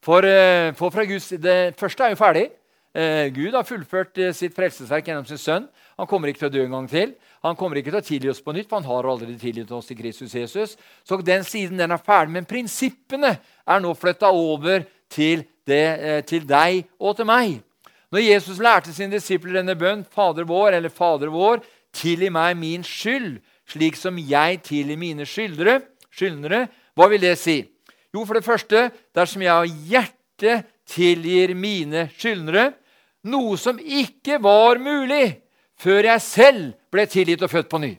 [0.02, 2.50] For, eh, for fra Guds, Det første er jo ferdig.
[2.96, 5.68] Eh, Gud har fullført sitt frelsesverk gjennom sin sønn.
[6.00, 7.14] Han kommer ikke til å dø en gang til.
[7.46, 9.92] Han kommer ikke til å tilgi oss på nytt, for han har allerede tilgitt oss
[9.94, 10.76] i Kristus Jesus.
[11.04, 12.34] Så den siden den er ferdig.
[12.34, 17.60] Men prinsippene er nå flytta over til, det, eh, til, deg og til meg.
[18.10, 21.62] Når Jesus lærte sine disipler denne bønn, Fader vår, eller Fader vår,
[21.94, 23.38] tilgi meg min skyld,
[23.70, 26.66] slik som jeg tilgir mine skyldnere,
[26.98, 27.62] hva vil det si?
[28.14, 32.72] Jo, for det første, dersom jeg har hjertet tilgir mine skyldnere,
[33.30, 35.40] noe som ikke var mulig
[35.80, 37.92] før jeg selv ble tilgitt og født på ny.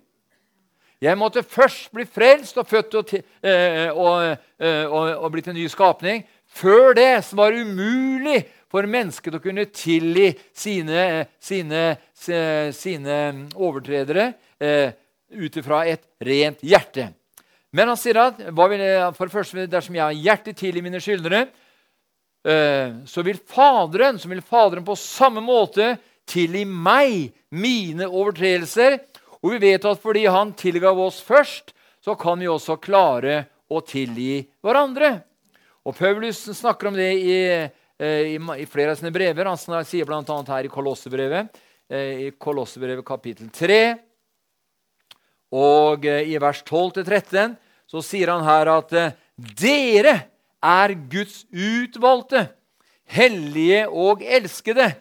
[1.01, 5.57] Jeg måtte først bli frelst og født og, eh, og, eh, og, og blitt en
[5.57, 6.27] ny skapning.
[6.45, 11.85] Før det som var umulig for mennesket å kunne tilgi sine, sine,
[12.77, 13.17] sine
[13.57, 14.27] overtredere
[14.61, 14.93] eh,
[15.41, 17.09] ut ifra et rent hjerte.
[17.73, 21.47] Men han sier at for det første, dersom jeg har hjertet til i mine skyldnere,
[22.41, 25.91] så vil Faderen, så vil Faderen på samme måte
[26.31, 28.97] tilgi meg mine overtredelser.
[29.41, 33.81] Og vi vet at fordi han tilgav oss først, så kan vi også klare å
[33.85, 35.19] tilgi hverandre.
[35.87, 37.37] Og Paulus snakker om det i,
[37.99, 39.49] eh, i, i flere av sine brever.
[39.49, 40.23] Han sier bl.a.
[40.49, 43.83] her i Kolossebrevet, eh, i Kolossebrevet kapittel 3
[45.57, 47.57] og eh, i vers 12-13
[47.91, 48.93] så sier han her at
[49.35, 50.13] dere
[50.63, 52.49] er Guds utvalgte,
[53.11, 54.93] hellige og elskede.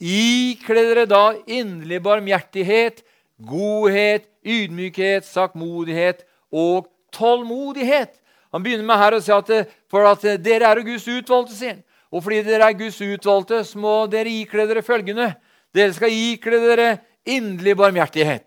[0.00, 3.02] Ikle dere da inderlig barmhjertighet,
[3.40, 8.12] godhet, ydmykhet, sakmodighet og tålmodighet.
[8.52, 9.50] Han begynner med her å si at
[9.90, 14.06] for at dere er Guds utvalgte, sier Og fordi dere er Guds utvalgte, så må
[14.06, 15.34] dere ikle dere følgende.
[15.74, 16.86] Dere skal ikle dere
[17.26, 18.46] inderlig barmhjertighet.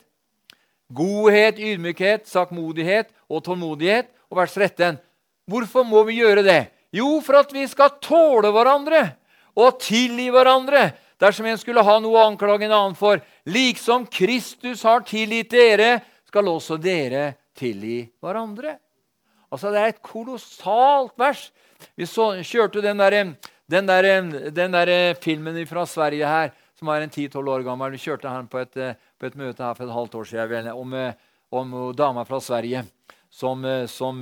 [0.96, 4.08] Godhet, ydmykhet, sakmodighet og tålmodighet.
[4.32, 4.98] Og vers 13.
[5.50, 6.62] Hvorfor må vi gjøre det?
[6.94, 9.04] Jo, for at vi skal tåle hverandre
[9.60, 13.22] og tilgi hverandre dersom en skulle ha noe å anklage en annen for.
[13.50, 18.78] Liksom Kristus har tilgitt dere, skal også dere tilgi hverandre.
[19.50, 21.50] Altså, Det er et kolossalt vers.
[21.98, 23.34] Vi så, kjørte den der,
[23.66, 24.04] den, der,
[24.52, 27.92] den der, filmen fra Sverige her, som er en 10-12 år gammel.
[27.92, 28.78] Vi kjørte den på et,
[29.18, 30.96] på et, møte her for et halvt år siden om,
[31.52, 32.86] om dama fra Sverige
[33.30, 34.22] som, som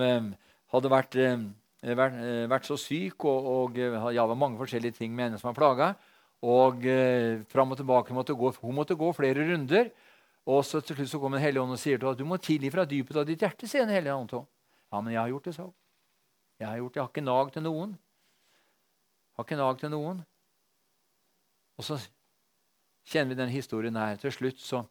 [0.78, 1.18] hadde vært,
[1.82, 3.80] vært, vært, så syk og, og
[4.13, 5.90] ja, var mange forskjellige ting med henne som var plaga.
[6.46, 9.90] Og eh, fram og tilbake måtte gå, Hun måtte gå flere runder.
[10.48, 12.28] Og så til slutt så kom en hellige ånd og sier til henne at du
[12.30, 13.68] må tilgi fra dypet av ditt hjerte.
[13.68, 14.46] sier den hellige ånd til
[14.92, 15.74] Ja, men jeg har gjort det, så.
[16.60, 16.98] Jeg har gjort det.
[16.98, 17.90] Jeg har ikke nag til noen.
[17.90, 20.22] Jeg har ikke nag til noen.
[21.78, 21.98] Og så
[23.08, 24.16] kjenner vi den historien her.
[24.22, 24.86] Til slutt så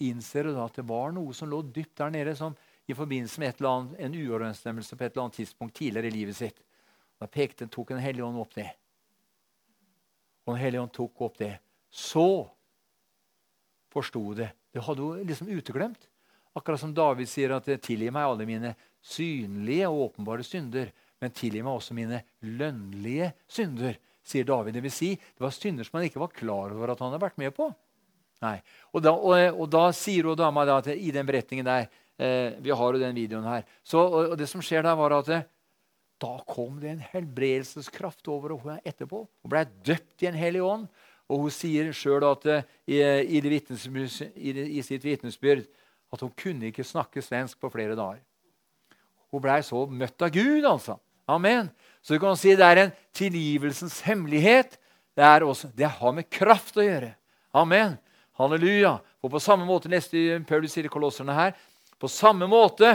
[0.00, 2.54] innser hun at det var noe som lå dypt der nede, som
[2.90, 6.62] i forbindelse med annet, en uoverensstemmelse på et eller annet tidspunkt tidligere i livet sitt.
[7.20, 8.68] Da pekte, tok en hellige ånd opp det.
[10.46, 11.52] Og Den hellige ånd tok opp det.
[11.90, 12.48] Så
[13.92, 14.50] forsto det.
[14.72, 16.08] Det hadde hun liksom uteglemt.
[16.56, 21.62] Akkurat som David sier at 'tilgi meg alle mine synlige og åpenbare synder', men tilgi
[21.62, 24.74] meg også mine lønnlige synder, sier David.
[24.74, 27.22] Det vil si, det var synder som han ikke var klar over at han hadde
[27.22, 27.70] vært med på.
[28.40, 28.56] Nei.
[28.94, 32.70] Og da, og, og da sier hun dama at i den beretningen der eh, Vi
[32.70, 33.64] har jo den videoen her.
[33.82, 35.32] Så, og, og det som skjer der, var at
[36.20, 39.24] da kom det en helbredelseskraft over henne etterpå.
[39.24, 40.88] Hun ble døpt i en hellig ånd.
[41.30, 45.62] Og hun sier sjøl uh, i, i, i, i, sitt vitnesbyrd
[46.10, 48.18] at hun kunne ikke snakke svensk på flere dager.
[49.30, 50.98] Hun blei så møtt av Gud, altså.
[51.30, 51.70] Amen.
[52.02, 54.74] Så du kan si det er en tilgivelsens hemmelighet.
[55.14, 57.12] Det, også, det har med kraft å gjøre.
[57.54, 57.94] Amen.
[58.40, 58.96] Halleluja.
[59.22, 61.54] Og på samme måte neste Paulus sier i Kolosserne her,
[62.00, 62.94] på samme måte,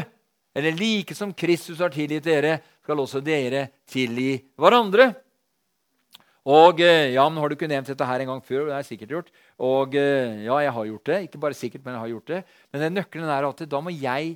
[0.55, 5.11] eller like som Kristus har tilgitt dere, skal også dere tilgi hverandre.
[6.45, 8.67] Og eh, ja, men Har du ikke nevnt dette her en gang før?
[8.69, 9.31] Det er sikkert gjort.
[9.57, 11.21] Og eh, ja, jeg har gjort det.
[11.25, 12.41] Ikke bare sikkert, men jeg har gjort det.
[12.69, 14.35] Men den nøkkelen er at da må jeg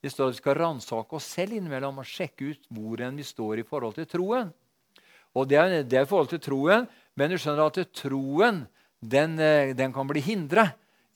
[0.00, 3.60] det står at vi skal ransake oss selv innimellom og sjekke ut hvor vi står
[3.60, 4.52] i forhold til troen.
[5.36, 8.64] Og Det er, det er i forhold til troen, men du skjønner at troen
[9.00, 10.70] den, eh, den kan bli hindra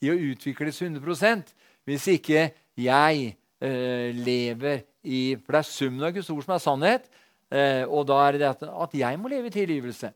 [0.05, 1.55] i å utvikles 100%
[1.85, 6.63] hvis ikke jeg eh, lever i For det er summen av Guds ord som er
[6.63, 7.09] sannhet.
[7.53, 10.11] Eh, og da er det at, at, jeg må leve i tilgivelse.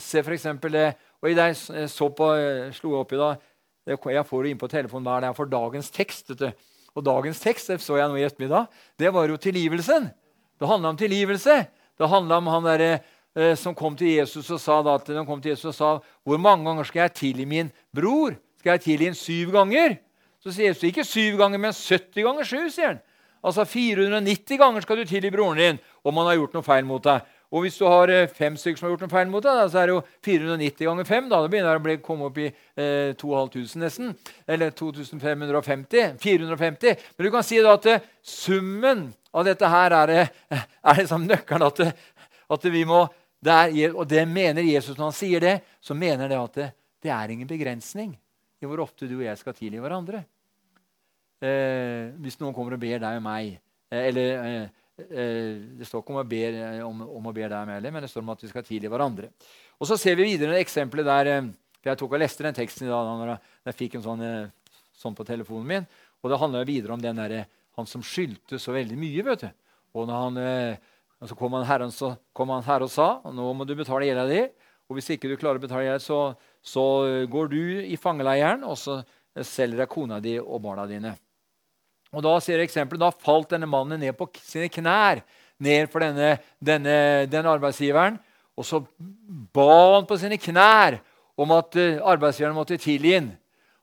[0.00, 3.42] Se for eksempel, eh, og i det jeg så på, jeg slo opp i dag
[3.84, 6.32] Jeg får det inn på telefonen hva det er for dagens tekst.
[6.94, 10.08] Og dagens tekst det så jeg nå i ettermiddag, det var jo tilgivelsen.
[10.60, 11.66] Det handla om tilgivelse.
[11.98, 13.00] Det handla om han der,
[13.36, 15.90] eh, som kom til Jesus og sa da, til han kom til Jesus og sa,
[16.24, 18.38] hvor mange ganger skal jeg tilgi min bror?
[18.58, 19.98] Skal jeg tilgi en syv ganger?
[20.44, 22.58] Så sier Jesus ikke syv ganger, men 70 ganger sju.
[22.68, 22.98] sier han.
[23.44, 27.04] Altså 490 ganger skal du tilgi broren din om han har gjort noe feil mot
[27.04, 27.24] deg.
[27.54, 29.78] Og hvis du har eh, fem stykker som har gjort noe feil mot deg, så
[29.80, 31.28] er det jo 490 ganger 5.
[31.30, 34.14] Da, da begynner det å komme opp i eh, 2500 nesten.
[34.48, 36.16] Eller 2550.
[36.20, 37.04] 450.
[37.14, 41.28] Men du kan si da at eh, summen av dette her er, eh, er liksom
[41.28, 41.84] nøkkelen at,
[42.56, 43.06] at, vi må
[43.44, 45.56] er, Og det mener Jesus når han sier det.
[45.80, 46.68] Så mener det at det,
[47.04, 48.16] det er ingen begrensning
[48.64, 50.24] i hvor ofte du og jeg skal tilgi hverandre.
[51.44, 54.62] Eh, hvis noen kommer og ber deg og meg eh, eller eh,
[54.96, 57.88] eh Det står ikke om å be, eh, om, om å be deg og meg,
[57.92, 59.28] men det står om at vi skal tilgi hverandre.
[59.76, 61.30] Og Så ser vi videre eksempelet der
[61.82, 64.22] for Jeg tok og leste den teksten i dag da jeg fikk en sånn,
[64.96, 65.88] sånn på telefonen min.
[66.22, 67.44] Og Det handler videre om den der,
[67.76, 69.22] han som skyldte så veldig mye.
[69.26, 69.50] vet du.
[69.92, 70.78] Og når han,
[71.28, 74.24] så kom han, herren, så kom han her og sa nå må du betale gjelda
[74.30, 74.46] di.
[74.88, 76.86] Og hvis ikke du klarer å betale gjelda, så, så
[77.28, 79.02] går du i fangeleiren, og så
[79.42, 81.16] selger deg kona di og barna dine.
[82.14, 85.24] Og Da ser eksempelet, da falt denne mannen ned på sine knær
[85.62, 86.96] ned for denne, denne,
[87.30, 88.18] denne arbeidsgiveren.
[88.54, 88.82] Og så
[89.54, 91.00] ba han på sine knær
[91.40, 93.32] om at uh, arbeidsgiveren måtte tilgi ham.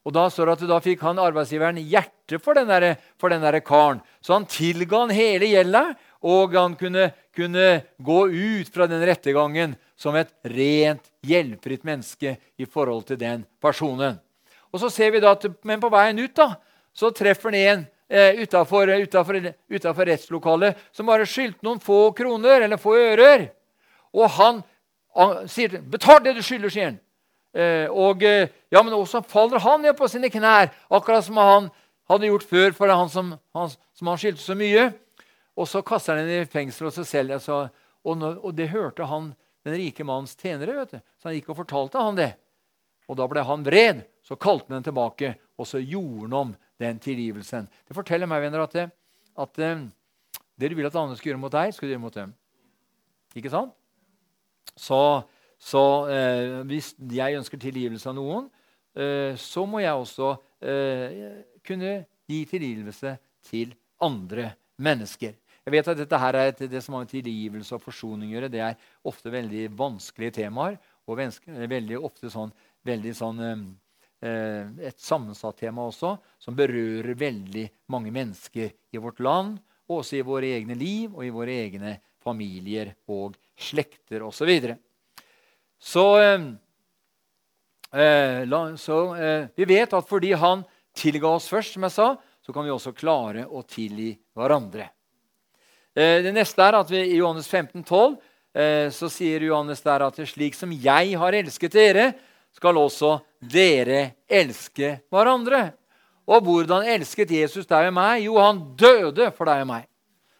[0.01, 3.43] Og Da står det at da fikk han arbeidsgiveren hjerte for den, der, for den
[3.43, 3.99] der karen.
[4.17, 5.91] Så han tilga han hele gjelda,
[6.25, 12.65] og han kunne, kunne, gå ut fra den rettergangen som et rent, gjeldfritt menneske i
[12.65, 14.17] forhold til den personen.
[14.73, 16.55] Og så ser vi da at, Men på veien ut da,
[16.93, 22.95] så treffer han en eh, utafor rettslokalet som bare skyldte noen få kroner eller få
[22.99, 23.47] ører.
[24.11, 24.63] Og han,
[25.15, 26.99] han sier 'Betal det du skylder', sier han.
[27.51, 31.69] Eh, og eh, ja, men også faller han ned på sine knær, akkurat som han
[32.11, 34.91] hadde gjort før for han som han, som han skyldte så mye.
[35.59, 37.65] Og så kaster han henne i fengsel og så selger så,
[38.03, 39.33] og, og, det hørte han
[39.67, 40.79] den rike mannens tjenere.
[40.79, 40.99] vet du.
[41.19, 42.31] Så han gikk og fortalte han det.
[43.11, 44.03] Og da ble han vred.
[44.23, 47.67] Så kalte han den tilbake, og så gjorde han om den tilgivelsen.
[47.87, 48.93] Det forteller meg venner, at,
[49.45, 49.83] at eh,
[50.59, 52.33] det du vil at andre skal gjøre mot deg, skal du gjøre mot dem.
[53.37, 53.75] Ikke sant?
[54.75, 55.01] Så,
[55.61, 58.49] så eh, hvis jeg ønsker tilgivelse av noen,
[58.95, 63.15] eh, så må jeg også eh, kunne gi tilgivelse
[63.49, 65.37] til andre mennesker.
[65.61, 68.35] Jeg vet at dette her er et, Det som har med tilgivelse og forsoning å
[68.35, 70.79] gjøre, det er ofte veldig vanskelige temaer.
[71.05, 72.49] Og veldig ofte sånn,
[72.87, 73.57] veldig sånn Eh,
[74.21, 79.55] et sammensatt tema også, som berører veldig mange mennesker i vårt land,
[79.91, 84.37] og også i våre egne liv og i våre egne familier og slekter osv.
[84.37, 84.77] Så, videre.
[85.79, 86.45] så, eh,
[87.99, 90.63] eh, så eh, vi vet at fordi han
[90.97, 92.09] tilga oss først, som jeg sa,
[92.41, 94.89] så kan vi også klare å tilgi hverandre.
[95.95, 98.15] Eh, det neste er at vi i Johannes 15, 12,
[98.55, 102.11] eh, så sier Johannes der at slik som jeg har elsket dere,
[102.51, 105.71] skal også dere elske hverandre.
[106.29, 108.25] Og hvordan elsket Jesus deg og meg?
[108.27, 109.87] Jo, han døde for deg og meg.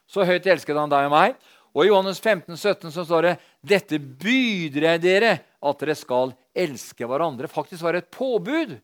[0.07, 1.35] Så høyt elsket han deg og meg.
[1.71, 3.33] Og i Johannes 15, 17 så står det
[3.63, 7.49] dette byder jeg dere, at dere skal elske hverandre.
[7.51, 8.75] Faktisk var det et påbud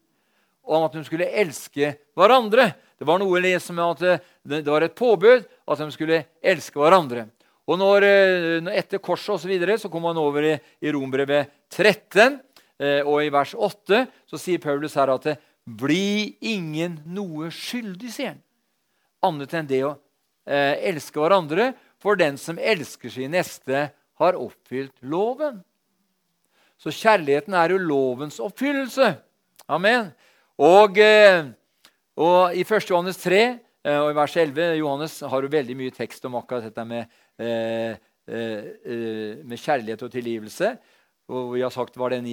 [0.67, 2.71] om at de skulle elske hverandre.
[2.97, 4.03] Det var noe som at
[4.43, 7.27] det var et påbud at de skulle elske hverandre.
[7.67, 11.51] Og når, eh, Etter korset og så, videre, så kom han over i, i Rombrevet
[11.69, 12.39] 13.
[12.77, 15.31] Eh, og i vers 8 så sier Paulus her at
[15.67, 18.43] blir ingen noe skyldig, sier han.
[19.27, 19.95] Annet enn det å
[20.47, 21.73] eh, elske hverandre.
[22.01, 25.59] For den som elsker sin neste, har oppfylt loven.
[26.77, 29.11] Så kjærligheten er jo lovens oppfyllelse.
[29.73, 30.11] Amen.
[30.61, 31.49] Og, eh,
[32.17, 32.89] og i 1.
[32.89, 36.69] Johannes 3 eh, og i vers 11 Johannes har jo veldig mye tekst om akkurat
[36.69, 37.09] dette med,
[38.27, 40.71] med kjærlighet og tilgivelse.
[41.27, 42.27] Og vi har sagt var den,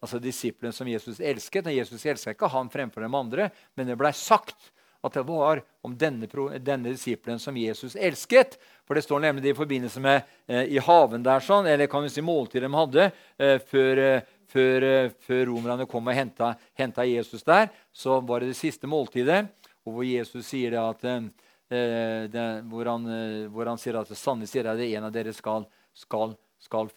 [0.00, 1.66] altså disippelen som Jesus elsket.
[1.68, 5.62] Og Jesus elsket ikke han fremfor de andre, men det blei sagt at det var
[5.84, 6.28] om denne,
[6.60, 8.58] denne disippelen som Jesus elsket.
[8.84, 12.12] For det står nemlig i forbindelse med eh, i haven der, sånn, eller kan vi
[12.12, 17.06] si måltidet de hadde eh, før, eh, før, eh, før romerne kom og henta, henta,
[17.08, 17.70] Jesus der.
[17.92, 19.46] Så var det det siste måltidet,
[19.88, 21.22] hvor Jesus sier at eh,
[21.70, 25.64] det, hvor, han, eh, hvor, han, sier at sannelig sier det en av dere skal,
[25.96, 26.92] skal, skal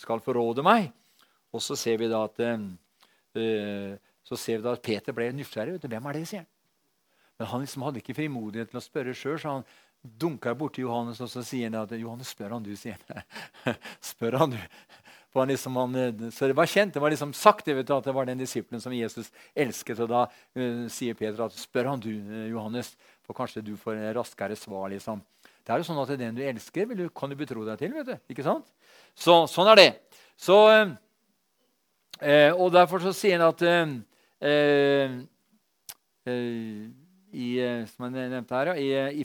[0.00, 0.90] skal forråde meg.
[1.54, 3.96] Og så ser vi da at, uh,
[4.32, 5.78] ser vi da at Peter ble nysgjerrig.
[5.80, 6.52] Hvem er det, sier han.
[7.36, 9.66] Men han liksom hadde ikke frimodighet til å spørre sjøl, så han
[10.06, 13.26] dunka borti Johannes og så sier han at Johannes, spør han du, sier han.
[14.12, 14.62] spør han du.
[15.36, 18.14] Liksom han, eh, så det var kjent, det var liksom sagt vet du, at det
[18.16, 20.00] var den disippelen som Jesus elsket.
[20.00, 22.08] Og da uh, sier Peter at spør han du,
[22.48, 22.94] Johannes,
[23.26, 24.88] for kanskje du får raskere svar.
[24.94, 25.20] liksom.
[25.66, 27.92] Det er jo sånn at Den du elsker, du, kan du betro deg til.
[27.92, 28.70] vet du, ikke sant?
[29.16, 29.88] Så, sånn er det.
[30.36, 30.58] Så,
[32.20, 33.94] eh, og Derfor så sier han at eh,
[34.44, 35.16] eh,
[37.32, 39.24] i, eh, Som jeg nevnte her, i, i,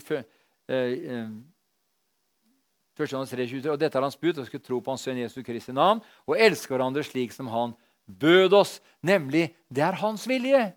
[2.92, 3.08] 1.
[3.08, 5.44] Johannes 3, og dette er hans bud, at vi skulle tro på Hans Sønn Jesus
[5.46, 7.72] Kristi navn og elske hverandre slik som Han
[8.06, 8.80] bød oss.
[9.00, 10.72] Nemlig det er Hans vilje.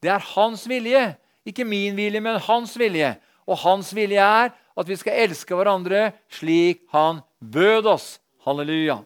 [0.00, 1.16] Det er Hans vilje.
[1.46, 3.16] Ikke min vilje, men Hans vilje.
[3.50, 8.20] Og Hans vilje er at vi skal elske hverandre slik Han bød oss.
[8.44, 9.00] Halleluja.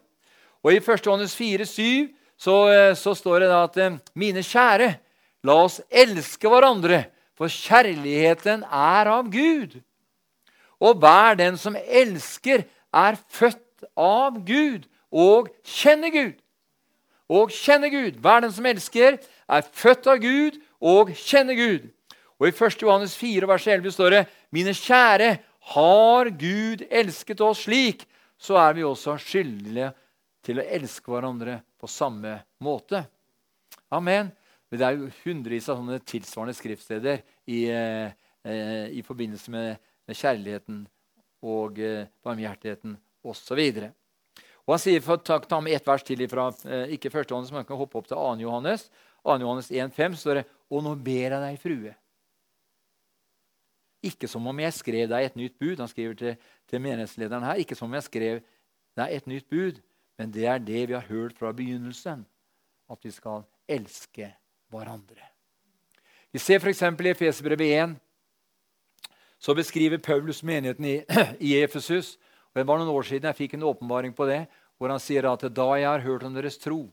[0.63, 1.05] Og I 1.
[1.05, 4.95] Johannes 4, 7 så, eh, så står det da at eh, mine kjære,
[5.45, 7.05] la oss elske hverandre,
[7.35, 9.75] for kjærligheten er av Gud.
[10.79, 12.63] Og hver den som elsker,
[12.95, 16.39] er født av Gud og kjenner Gud.
[17.29, 18.21] Og kjenner Gud.
[18.23, 19.17] Hver den som elsker,
[19.49, 21.91] er født av Gud og kjenner Gud.
[22.39, 22.81] Og I 1.
[22.81, 25.37] Johannes 4, vers 11 står det.: Mine kjære,
[25.75, 28.05] har Gud elsket oss slik,
[28.37, 29.91] så er vi også skyldige
[30.45, 33.05] til å elske hverandre på samme måte.
[33.95, 34.31] Amen.
[34.69, 37.21] Men det er jo hundrevis av sånne tilsvarende skriftsteder
[37.51, 40.81] i, eh, i forbindelse med, med kjærligheten
[41.45, 43.61] og eh, barmhjertigheten osv.
[44.65, 47.53] Og han sier, for ta, ta med ett vers til fra eh, ikke første Johannes,
[47.53, 48.31] men kan hoppe opp til 2.
[48.41, 48.87] Johannes.
[49.25, 49.37] 2.
[49.45, 51.93] Johannes 1,5 står det Og nå ber jeg deg, frue.
[54.05, 55.79] Ikke som om jeg skrev deg et nytt bud.
[55.81, 56.37] Han skriver til,
[56.69, 57.61] til menighetslederen her.
[57.61, 58.41] Ikke som om jeg skrev
[58.95, 59.81] deg et nytt bud,
[60.19, 62.23] men det er det vi har hørt fra begynnelsen.
[62.91, 64.29] At vi skal elske
[64.71, 65.31] hverandre.
[66.31, 66.81] Vi ser f.eks.
[66.83, 67.95] i Efeserbrevet 1
[69.39, 70.95] så beskriver Paulus menigheten i,
[71.39, 72.15] i Efesus.
[72.53, 74.45] Og Det var noen år siden jeg fikk en åpenbaring på det,
[74.79, 76.87] hvor han sier at da jeg har hørt om deres tro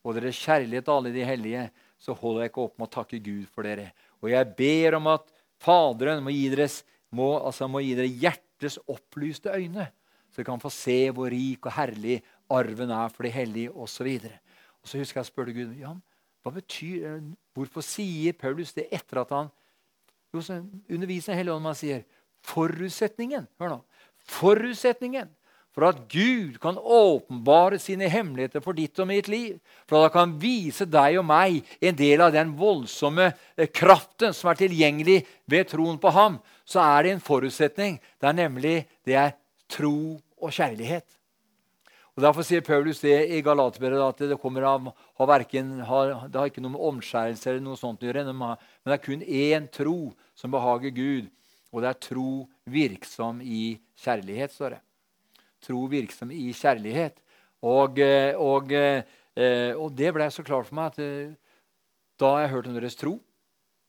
[0.00, 1.64] og deres kjærlighet til alle de hellige,
[2.00, 3.90] så holder jeg ikke opp med å takke Gud for dere.
[4.20, 5.26] Og jeg ber om at
[5.60, 6.80] Faderen må gi, deres,
[7.12, 9.90] må, altså må gi dere hjertes opplyste øyne,
[10.30, 14.08] så dere kan få se hvor rik og herlig arven er for de hellige, osv.
[14.80, 15.92] Og så husker jeg å spørre Gud ja,
[16.40, 17.18] hva betyr,
[17.52, 19.50] hvorfor sier Paulus det etter at han
[20.32, 20.40] jo,
[20.88, 21.64] underviser ånd.
[21.64, 22.06] man sier
[22.46, 23.78] forutsetningen hør nå,
[24.38, 25.28] forutsetningen
[25.80, 29.54] for at Gud kan åpenbare sine hemmeligheter for ditt og mitt liv.
[29.88, 34.36] For at han kan vise deg og meg en del av den voldsomme eh, kraften
[34.36, 36.36] som er tilgjengelig ved troen på ham.
[36.68, 37.96] Så er det en forutsetning.
[38.20, 38.74] Det er nemlig
[39.08, 39.32] det er
[39.72, 41.06] tro og kjærlighet.
[42.12, 46.42] Og Derfor sier Paulus det i Galaterbrevet at det kommer av, har verken, har, det
[46.42, 49.70] har ikke noe med omskjærelse eller noe sånt å gjøre, men det er kun én
[49.72, 49.96] tro
[50.36, 51.32] som behager Gud.
[51.72, 52.30] Og det er tro
[52.68, 54.84] virksom i kjærlighet, står det
[55.64, 57.20] tro virksom i kjærlighet.
[57.62, 61.36] Og, eh, og, eh, og det ble så klart for meg at da
[62.20, 63.14] da jeg hørte om deres tro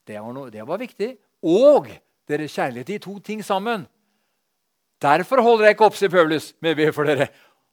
[0.07, 1.13] det var, noe, det var viktig.
[1.45, 1.87] Og
[2.27, 2.87] deres kjærlighet.
[2.89, 3.83] De to ting sammen.
[5.01, 7.27] Derfor holder jeg ikke opp, sier Paulus, med å be for dere.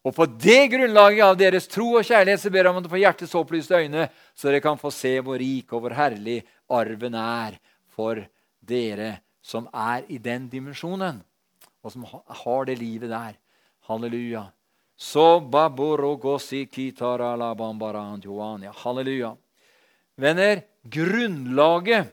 [0.06, 2.92] Og på det grunnlaget av deres tro og kjærlighet så ber jeg om at dere
[2.92, 4.04] får hjertets opplyste øyne,
[4.36, 6.38] så dere kan få se hvor rik og hvor herlig
[6.78, 7.58] arven er
[7.96, 8.20] for
[8.60, 9.10] dere
[9.42, 11.20] som er i den dimensjonen,
[11.82, 13.36] og som har det livet der.
[13.88, 14.48] Halleluja.
[14.98, 15.40] Så
[18.82, 19.34] Halleluja.
[20.18, 22.10] Venner, grunnlaget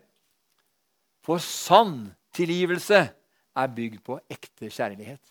[1.25, 2.99] for sann tilgivelse
[3.55, 5.21] er bygd på ekte kjærlighet.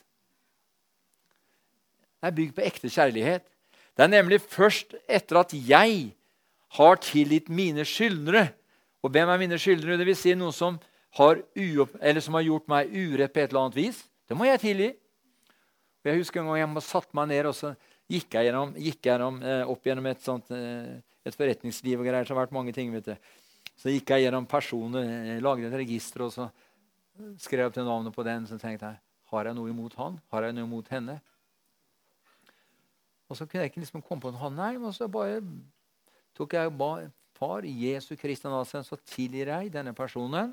[2.18, 3.44] Det er bygd på ekte kjærlighet.
[3.94, 6.10] Det er nemlig først etter at jeg
[6.74, 8.48] har tilgitt mine skyldnere
[9.04, 9.98] Og hvem er mine skyldnere?
[10.00, 10.78] Det vil si noen som
[11.18, 11.42] har,
[12.24, 13.98] som har gjort meg urett på et eller annet vis.
[14.24, 14.86] Det må jeg tilgi.
[16.04, 17.72] Og jeg husker en gang jeg satte meg ned og så
[18.12, 22.28] gikk jeg, gjennom, gikk gjennom, eh, opp gjennom et, sånt, eh, et forretningsliv og greier.
[22.28, 23.14] Så har vært mange ting, vet du.
[23.80, 26.50] Så gikk jeg gjennom personer, eh, lagde et register og så
[27.40, 28.44] skrev jeg opp til navnet på den.
[28.46, 29.00] Så tenkte jeg
[29.32, 30.20] har jeg noe imot han?
[30.30, 31.16] Har jeg noe imot henne?
[33.30, 35.40] Og så kunne jeg ikke liksom komme på han Nei, men så bare
[36.36, 40.52] tok jeg ba, Far, Jesu Kristi Nasen, så tilgir jeg denne personen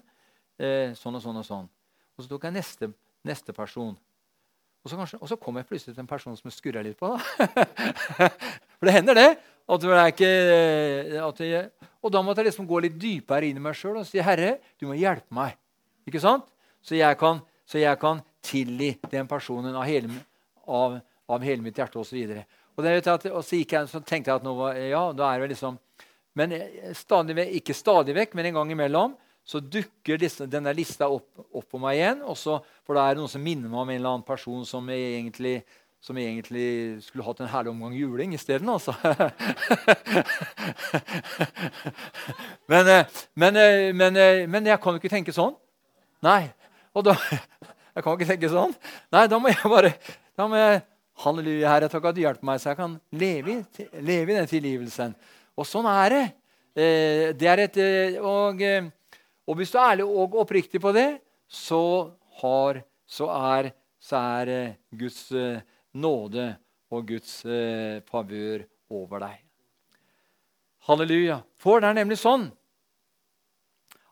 [0.57, 1.67] eh, sånn og sånn og sånn.
[2.15, 2.89] Og så tok jeg neste,
[3.27, 3.93] neste person.
[4.81, 6.97] Og så, kanskje, og så kom jeg plutselig til en person som jeg skurra litt
[6.97, 7.11] på.
[7.13, 7.65] Da.
[8.79, 9.29] For det hender, det.
[9.71, 10.31] At det ikke,
[11.21, 11.67] at jeg,
[12.01, 14.57] og da måtte jeg liksom gå litt dypere inn i meg sjøl og si, 'Herre,
[14.81, 15.55] du må hjelpe meg.'
[16.09, 16.47] Ikke sant?
[16.81, 20.09] Så jeg kan, så jeg kan tilgi den personen av hele,
[20.65, 20.97] av,
[21.29, 22.17] av hele mitt hjerte osv.
[22.73, 25.45] Og, og, og så, gikk jeg, så tenkte jeg at nå var, ja, da er
[25.45, 25.79] det liksom
[26.33, 26.53] Men
[26.95, 29.15] stadig, ikke stadig vekk, men en gang imellom
[29.51, 32.21] så dukker disse, denne lista opp, opp, på meg igjen.
[32.31, 34.89] Også, for da er det noen som minner meg om en eller annen person som
[34.95, 35.55] egentlig,
[35.99, 36.67] som egentlig
[37.03, 38.69] skulle hatt en herlig omgang juling isteden.
[38.71, 38.93] Altså.
[42.71, 45.55] men, eh, men, eh, men, eh, men, jeg kan jo ikke tenke sånn.
[46.23, 46.43] Nei.
[46.95, 47.13] Og da,
[47.97, 48.71] jeg kan ikke tenke sånn.
[49.11, 49.91] Nei, da må jeg bare
[50.39, 50.79] da må jeg,
[51.25, 53.59] Halleluja, Herre, takk at du hjelper meg, så jeg kan leve i,
[53.99, 55.11] leve i den tilgivelsen.
[55.59, 56.23] Og sånn er det.
[57.35, 57.75] Det er et,
[58.23, 58.63] og
[59.51, 61.19] og hvis du er ærlig og oppriktig på det,
[61.51, 61.83] så,
[62.39, 65.59] har, så er, så er eh, Guds eh,
[65.99, 66.53] nåde
[66.91, 68.63] og Guds eh, favør
[68.95, 69.41] over deg.
[70.87, 71.41] Halleluja.
[71.59, 72.49] For det er nemlig sånn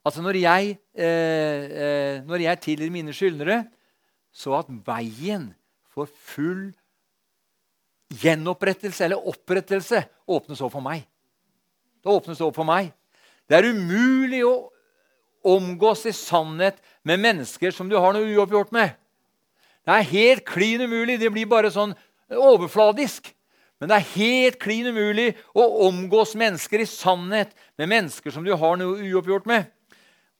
[0.07, 3.57] Altså når jeg, eh, når jeg tilgir mine skyldnere,
[4.31, 5.49] så at veien
[5.91, 6.69] for full
[8.21, 11.03] gjenopprettelse eller opprettelse åpnes opp for meg.
[11.99, 12.93] Det åpnes opp for meg.
[13.45, 14.55] Det er umulig å
[15.43, 18.95] omgås i sannhet med mennesker som du har noe uoppgjort med.
[19.85, 21.19] Det er helt klin umulig.
[21.19, 21.95] Det blir bare sånn
[22.29, 23.31] overfladisk.
[23.79, 28.51] Men det er helt klin umulig å omgås mennesker i sannhet med mennesker som du
[28.51, 29.69] har noe uoppgjort med.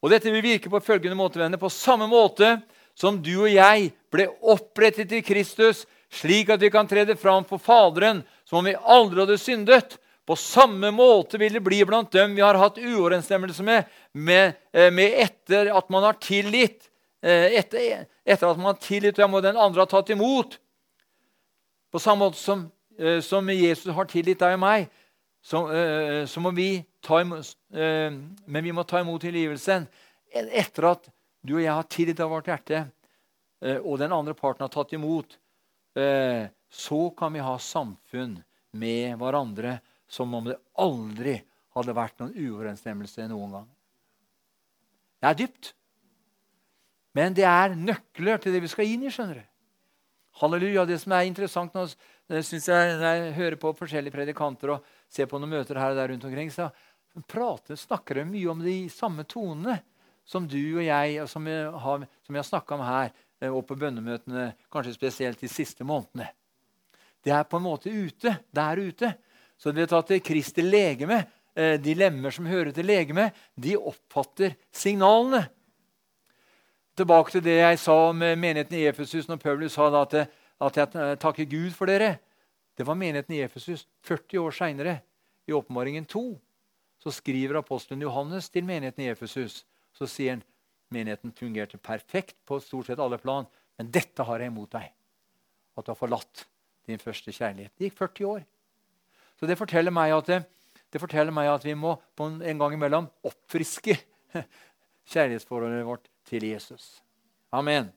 [0.04, 1.60] Og Dette vil virke på følgende måte, venner.
[1.60, 2.58] På samme måte
[3.00, 7.62] som du og jeg ble opprettet i Kristus, slik at vi kan trede fram for
[7.64, 9.96] Faderen som om vi aldri hadde syndet.
[10.30, 14.92] På samme måte vil det bli blant dem vi har hatt uoverensstemmelse med, med, eh,
[14.94, 16.86] med etter at man har tilgitt.
[17.26, 20.60] Eh, etter, etter, at man har tilgitt, og den andre har tatt imot.
[21.90, 22.68] På samme måte som,
[23.00, 24.86] eh, som Jesus har tilgitt deg og meg,
[25.42, 25.64] så,
[26.28, 29.86] så må vi ta imot, men vi må ta imot tilgivelsen
[30.36, 31.08] etter at
[31.48, 32.82] du og jeg har tilgitt av vårt hjerte,
[33.80, 35.38] og den andre parten har tatt imot.
[35.96, 38.36] Så kan vi ha samfunn
[38.76, 39.78] med hverandre
[40.10, 41.38] som om det aldri
[41.78, 43.68] hadde vært noen uoverensstemmelse noen gang.
[45.20, 45.74] Det er dypt.
[47.18, 49.14] Men det er nøkler til det vi skal inn i.
[49.14, 49.46] skjønner du.
[50.40, 50.86] Halleluja.
[50.88, 51.86] Det som er interessant nå,
[52.30, 56.00] synes jeg, når jeg hører på forskjellige predikanter og ser på noen møter her og
[56.00, 56.70] der rundt omkring, så
[57.28, 59.80] prater, snakker de mye om de samme tonene
[60.30, 63.10] som du og jeg, og som jeg har, som har snakka om her
[63.42, 66.30] eh, og på bønnemøtene, kanskje spesielt de siste månedene.
[67.26, 69.10] Det er på en måte ute, der ute.
[69.60, 73.30] Så du vet at Kristi legeme, eh, de lemmer som hører til legeme,
[73.60, 75.50] de oppfatter signalene.
[76.96, 80.16] Tilbake til det jeg sa om menigheten i Efesus når Paulus sa at,
[80.60, 82.18] at jeg eh, takker Gud for dere.
[82.80, 85.00] Det var menigheten i Efesus 40 år seinere,
[85.48, 86.40] i Åpenbaringen 2.
[87.04, 89.66] Så skriver apostelen Johannes til menigheten i Efesus.
[89.92, 90.44] Så sier han
[90.94, 93.48] menigheten fungerte perfekt på stort sett alle plan.
[93.80, 94.92] Men dette har jeg imot deg.
[95.76, 96.46] At du har forlatt
[96.88, 97.74] din første kjærlighet.
[97.76, 98.46] Det gikk 40 år.
[99.40, 100.40] Så det forteller meg at, det,
[100.92, 103.96] det forteller meg at vi må en, en gang imellom oppfriske
[105.14, 107.00] kjærlighetsforholdet vårt til Jesus.
[107.56, 107.90] Amen.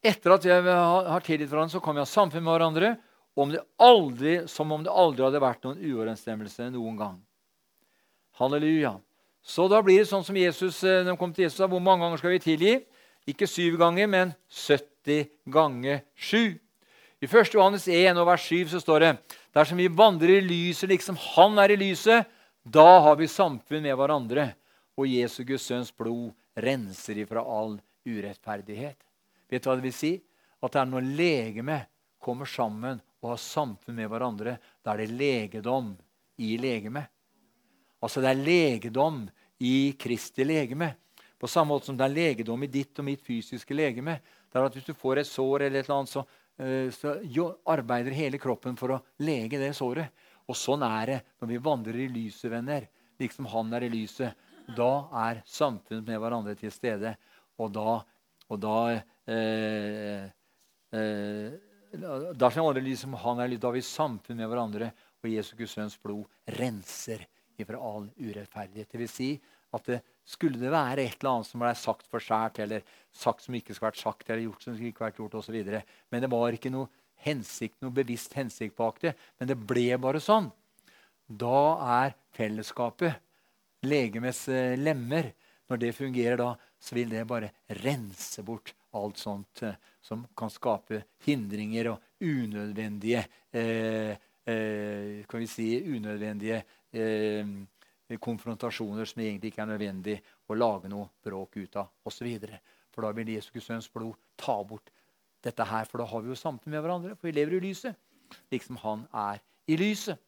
[0.00, 2.94] Etter at vi har tilgitt hverandre, så kan vi ha samfunn med hverandre
[3.36, 7.18] om aldri, som om det aldri hadde vært noen uoverensstemmelse noen gang.
[8.40, 8.94] Halleluja.
[9.44, 12.04] Så da blir det sånn som Jesus, eh, når de kom til Jesus, hvor mange
[12.04, 12.74] ganger skal vi tilgi?
[13.28, 16.56] Ikke syv ganger, men 70 ganger sju.
[17.20, 17.52] I 1.
[17.52, 19.08] Johannes 1 og vers 7 så står det
[19.52, 22.24] dersom vi vandrer i lyset liksom Han er i lyset,
[22.64, 24.46] da har vi samfunn med hverandre.
[24.96, 27.76] Og Jesu Guds sønns blod renser ifra all
[28.08, 28.96] urettferdighet.
[29.52, 30.14] Vet du hva det vil si?
[30.64, 31.78] At det er når legeme
[32.20, 35.92] kommer sammen og har samfunn med hverandre, da er det legedom
[36.40, 37.04] i legeme.
[38.00, 39.26] Altså det er legedom
[39.60, 40.94] i Kristi legeme.
[41.40, 44.22] På samme måte som det er legedom i ditt og mitt fysiske legeme.
[44.48, 46.24] Det er at Hvis du får et sår, eller et eller annet, så
[46.92, 47.14] så
[47.72, 50.10] arbeider hele kroppen for å lege det såret.
[50.50, 52.88] Og sånn er det når vi vandrer i lyset, venner.
[53.20, 54.48] Liksom han er i lyset.
[54.76, 54.90] Da
[55.26, 57.14] er samfunnet med hverandre til stede.
[57.60, 57.96] Og da,
[58.50, 60.30] og da eh,
[60.96, 61.58] eh,
[61.90, 65.96] Dersom alle liksom han er, da har vi samfunn med hverandre, og Jesu Guds sønns
[65.98, 67.24] blod renser
[67.58, 68.86] ifra all urettferdighet.
[68.92, 69.30] Det vil si
[69.74, 69.98] at det,
[70.28, 73.74] skulle det være et eller annet som ble sagt for skjært, eller sagt som ikke
[73.74, 75.58] skulle vært sagt, eller gjort som ikke vært gjort, osv.
[76.10, 76.90] Men det var ikke noe
[77.26, 79.14] hensikt, noe bevisst hensikt bak det.
[79.38, 80.50] Men det ble bare sånn.
[81.30, 81.62] Da
[82.02, 83.20] er fellesskapet
[83.86, 85.32] legemets eh, lemmer.
[85.70, 86.50] Når det fungerer da,
[86.82, 87.52] så vil det bare
[87.84, 93.22] rense bort alt sånt eh, som kan skape hindringer og unødvendige
[93.54, 94.16] eh,
[94.50, 97.52] eh, kan vi si, unødvendige eh,
[98.18, 100.16] konfrontasjoner som egentlig ikke er nødvendig
[100.50, 102.26] å lage noe bråk ut av osv.
[102.90, 104.90] For da vil Jesu sønns blod ta bort
[105.44, 107.14] dette her, for da har vi jo samfunn med hverandre.
[107.16, 107.96] For vi lever i lyset,
[108.52, 109.40] liksom han er
[109.70, 110.18] i lyset.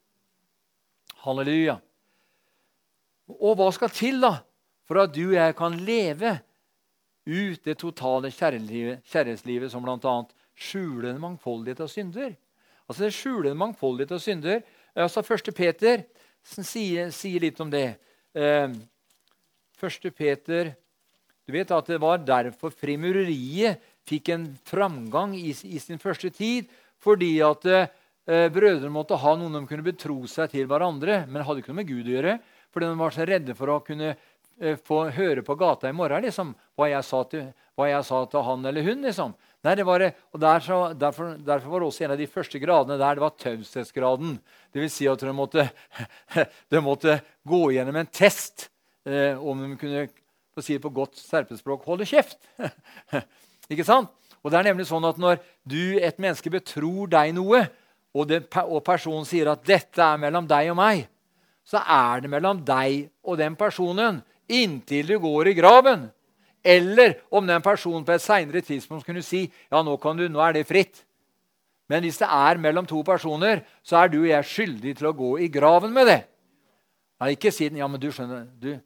[1.22, 1.76] Halleluja.
[3.32, 4.36] Og hva skal til da
[4.88, 6.36] for at du og jeg kan leve
[7.26, 10.14] ut det totale kjærlighetslivet som bl.a.
[10.58, 12.34] skjuler en mangfoldighet av synder?
[12.88, 14.64] Altså det skjuler en mangfoldighet av synder.
[14.98, 15.52] Altså 1.
[15.56, 16.02] Peter
[16.42, 17.96] som sier, sier litt om det.
[18.34, 18.70] Eh,
[19.78, 20.74] første Peter
[21.42, 26.68] Du vet at det var derfor frimureriet fikk en framgang i, i sin første tid.
[27.02, 31.24] Fordi at eh, brødrene måtte ha noen de kunne betro seg til hverandre.
[31.26, 32.36] Men hadde ikke noe med Gud å gjøre.
[32.72, 36.24] Fordi de var så redde for å kunne eh, få høre på gata i morgen
[36.24, 39.02] liksom, hva, jeg til, hva, jeg sa til, han eller hun.
[39.08, 39.34] liksom.
[39.62, 40.02] Nei, det var,
[40.34, 43.22] og der så, derfor, derfor, var det også en av de første gradene der det
[43.22, 44.32] var taushetsgraden.
[44.74, 44.96] Dvs.
[44.96, 45.68] Si at de måtte,
[46.72, 48.68] de måtte, gå gjennom en test
[49.06, 50.08] eh, om de kunne
[50.52, 52.40] på, si på godt serpespråk holde kjeft.
[53.72, 54.10] Ikke sant?
[54.42, 57.62] Og det er nemlig sånn at Når du, et menneske betror deg noe,
[58.12, 61.06] og, det, og personen sier at 'dette er mellom deg og meg',
[61.64, 64.18] så er det mellom deg og den personen
[64.50, 66.10] inntil du går i graven.
[66.62, 70.58] Eller om den personen på et seinere tidspunkt kunne si ja, nå, du, nå er
[70.58, 71.02] det fritt.
[71.90, 75.16] Men hvis det er mellom to personer, så er du og jeg skyldig til å
[75.16, 76.20] gå i graven med det.
[77.20, 78.76] Nei, ikke si ja, men du skjønner, du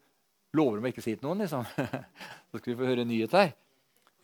[0.57, 1.65] lover meg ikke å si til noen, liksom.
[2.51, 3.53] Så skal vi få høre nyhet her.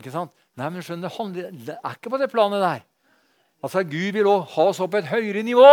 [0.01, 0.33] Ikke sant?
[0.59, 1.13] Nei, men skjønner,
[1.53, 2.83] Det er ikke på det planet der.
[3.63, 5.69] Altså, Gud vil også ha oss opp på et høyere nivå.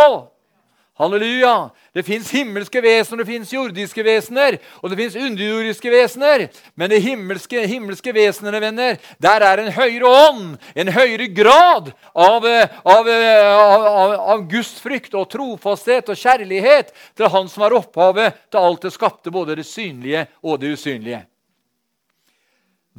[1.00, 1.70] Halleluja!
[1.96, 6.44] Det fins himmelske vesener, det fins jordiske vesener, og det fins underjordiske vesener.
[6.76, 12.44] Men det himmelske, himmelske vesenene, venner, der er en høyere ånd, en høyere grad av,
[12.44, 18.84] av, av, av gudsfrykt og trofasthet og kjærlighet til Han som er opphavet til alt
[18.84, 21.24] det skapte, både det synlige og det usynlige.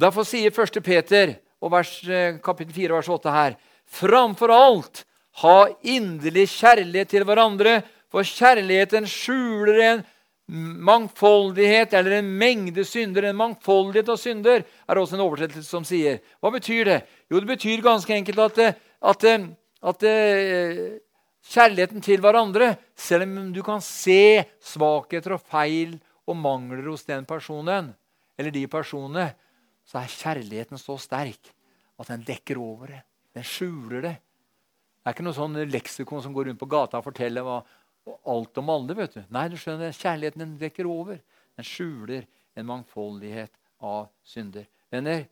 [0.02, 0.82] Derfor sier 1.
[0.82, 5.04] Peter, og vers, eh, kapittel 4, vers 8 her, framfor alt
[5.40, 7.80] ha inderlig kjærlighet til hverandre,
[8.12, 10.02] for kjærligheten skjuler en
[10.84, 13.30] mangfoldighet eller en mengde synder.
[13.30, 16.20] En mangfoldighet av synder er også en oversettelse som sier.
[16.42, 16.98] Hva betyr det?
[17.32, 18.60] Jo, det betyr ganske enkelt at,
[19.12, 19.26] at,
[19.88, 20.06] at,
[21.52, 25.96] kjærligheten til hverandre, selv om du kan se svakheter og feil
[26.28, 27.90] og mangler hos den personen,
[28.38, 29.32] eller de personene,
[29.88, 31.50] så er kjærligheten så sterk
[31.98, 33.00] at den dekker over det.
[33.34, 34.14] Den skjuler det.
[35.02, 37.56] Det er ikke noe sånn leksikon som går rundt på gata og forteller hva,
[38.30, 38.94] alt om alle.
[38.94, 39.22] vet du.
[39.34, 41.18] Nei, du skjønner, Kjærligheten den dekker over.
[41.58, 43.50] Den skjuler en mangfoldighet
[43.82, 44.68] av synder.
[44.92, 45.24] Venner,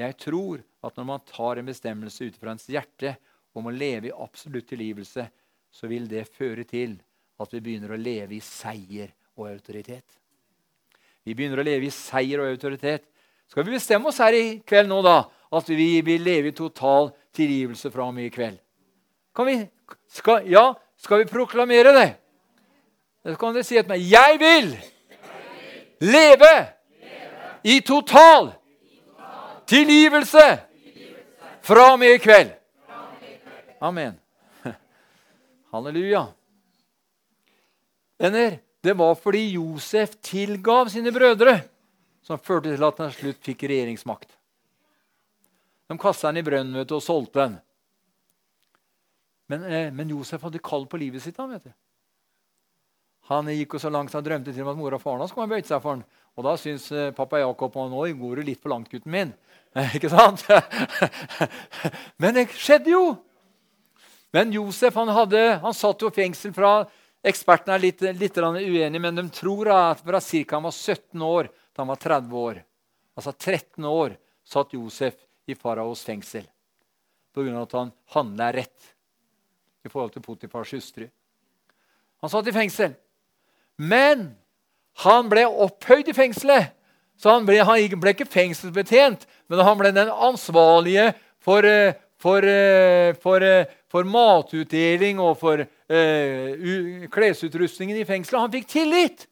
[0.00, 3.12] jeg tror at når man tar en bestemmelse ut fra ens hjerte
[3.52, 5.26] om å leve i absolutt tilgivelse,
[5.70, 6.96] så vil det føre til
[7.40, 10.16] at vi begynner å leve i seier og autoritet.
[11.24, 13.04] Vi begynner å leve i seier og autoritet.
[13.50, 15.18] Skal vi bestemme oss her i kveld nå da,
[15.52, 18.60] at vi vil leve i total tilgivelse fra og med i kveld?
[19.36, 19.56] Vi,
[20.10, 22.08] skal, ja, skal vi proklamere det?
[23.22, 24.70] Så kan dere si etter meg Jeg vil
[26.00, 26.54] leve
[27.62, 28.50] i total
[29.68, 30.46] tilgivelse
[31.62, 32.52] fra og med i kveld.
[33.80, 34.16] Amen.
[35.72, 36.26] Halleluja.
[38.20, 41.60] Venner, det var fordi Josef tilgav sine brødre,
[42.22, 44.32] som førte til at han slutt fikk regjeringsmakt.
[45.88, 47.56] De kasta han i brønnen og solgte den.
[49.50, 51.38] Men, eh, men, Josef hadde kall på livet sitt.
[51.42, 51.72] Han vet du.
[53.30, 55.44] Han gikk jo så langt han drømte til om at mor og faren hans kom
[55.44, 56.04] og bøyde seg for ham.
[56.38, 59.34] Og da syns eh, pappa Jakob at nå går du litt for langt, gutten min.
[59.96, 60.46] Ikke sant?
[62.22, 63.04] men det skjedde jo!
[64.34, 66.84] Men Josef han, hadde, han satt jo i fengsel fra
[67.20, 70.44] Ekspertene er litt, litt uenige, men de tror at fra ca.
[70.54, 72.62] han var 17 år til han var 30 år.
[73.18, 74.14] Altså 13 år
[74.48, 76.46] satt Josef i faraos fengsel
[77.34, 77.60] pga.
[77.60, 78.94] at han handla rett
[79.84, 81.06] i forhold til Potifars hustru.
[82.20, 82.94] Han satt i fengsel.
[83.80, 84.30] Men
[85.04, 86.74] han ble opphøyd i fengselet.
[87.20, 91.10] Så han ble, han ble ikke fengselsbetjent, men han ble den ansvarlige
[91.44, 98.40] for, eh, for, eh, for, eh, for matutdeling og for uh, klesutrustningen i fengselet.
[98.40, 99.26] Han fikk tillit!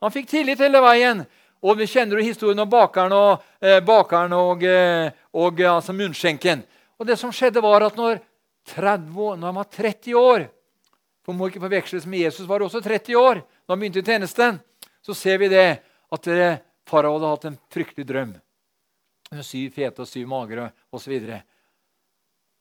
[0.00, 1.20] Han fikk tillit hele veien.
[1.62, 4.64] Og Vi kjenner jo historien om bakeren og, eh, bakeren og,
[5.34, 6.64] og altså munnskjenken.
[6.98, 8.18] Og det som skjedde var at når
[8.68, 10.48] 30 år, når han var 30 år
[11.22, 14.58] For må ikke forveksles med Jesus var også 30 år da han begynte i tjenesten.
[15.02, 15.66] Så ser vi det
[16.12, 16.28] at
[16.88, 18.32] farao hadde hatt en fryktelig drøm.
[19.32, 21.14] Med syv fete og syv magre osv.
[21.14, 21.38] Og,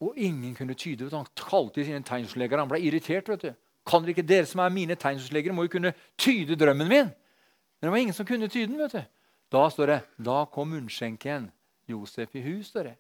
[0.06, 1.14] og ingen kunne tyde det.
[1.18, 2.62] Han kalte sine tegnslegere.
[2.62, 3.30] Han ble irritert.
[3.30, 3.52] vet du.
[3.88, 7.10] Kan dere ikke dere som er mine tegnslegere, må jo kunne tyde drømmen min?
[7.10, 8.78] Men det var ingen som kunne tyde den.
[8.78, 9.02] vet du.
[9.52, 11.50] Da står det da kom munnskjenken
[11.90, 12.70] Josef i hus.
[12.70, 12.96] står det.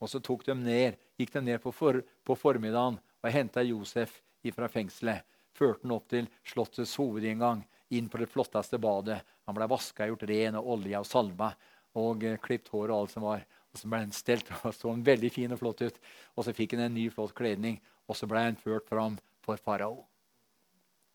[0.00, 4.20] Og så tok de ned, gikk de ned på, for, på formiddagen og henta Josef
[4.54, 5.26] fra fengselet.
[5.52, 9.18] Førte han opp til slottets hovedinngang, inn på det flotteste badet.
[9.48, 11.50] Han ble vaska, gjort ren og olje og salva
[11.98, 13.42] og eh, klipt hår og alt som var.
[13.72, 15.98] Og Så ble han stelt og så han veldig fin og flott ut.
[16.36, 19.60] Og så fikk han en ny, flott kledning, og så ble han ført fram for
[19.60, 20.04] farao.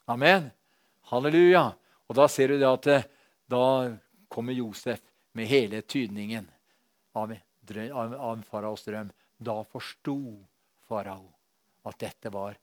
[0.09, 0.51] Amen.
[1.09, 1.71] Halleluja.
[2.09, 3.09] Og da ser du det at eh,
[3.49, 3.65] da
[4.33, 5.01] kommer Josef
[5.33, 6.49] med hele tydningen
[7.17, 9.11] av av, av faraos drøm.
[9.37, 10.17] Da forsto
[10.87, 11.25] farao
[11.87, 12.57] at dette var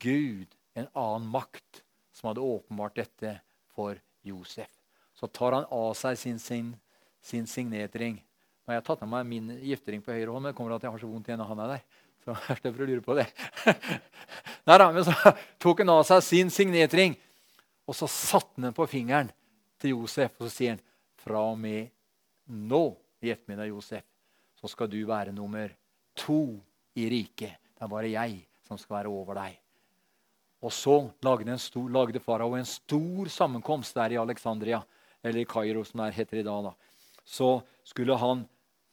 [0.00, 1.82] Gud, en annen makt,
[2.12, 3.38] som hadde åpenbart dette
[3.72, 4.70] for Josef.
[5.14, 6.72] Så tar han av seg sin, sin,
[7.20, 8.18] sin signetring.
[8.62, 10.84] Nå har jeg tatt av meg min giftering på høyre hånd, men det kommer at
[10.84, 11.84] jeg har så vondt i han hånda der.
[12.22, 13.26] Så jeg slipper å lure på det.
[14.68, 17.16] Nei da, men så tok han av seg sin signetring,
[17.88, 19.32] og så satte han den på fingeren
[19.82, 20.84] til Josef, og så sier han
[21.22, 21.90] fra og med
[22.46, 22.84] nå
[23.22, 24.04] i ettermiddag, Josef,
[24.62, 25.72] så skal du være nummer
[26.14, 26.60] to
[26.94, 27.58] i riket.
[27.74, 29.58] Det er bare jeg som skal være over deg.
[30.62, 30.94] Og så
[31.26, 34.78] lagde, stor, lagde farao en stor sammenkomst der i Alexandria,
[35.22, 36.70] eller i Kairo, som det heter i dag.
[36.70, 36.72] da.
[37.26, 38.44] Så skulle han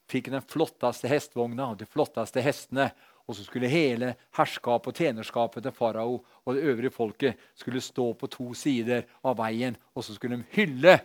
[0.09, 2.89] fikk den flotteste hestvogna de flotteste hestene.
[3.29, 8.07] Og så skulle hele herskapet og tjenerskapet til farao og det øvrige folket skulle stå
[8.17, 10.95] på to sider av veien, og så skulle de hylle,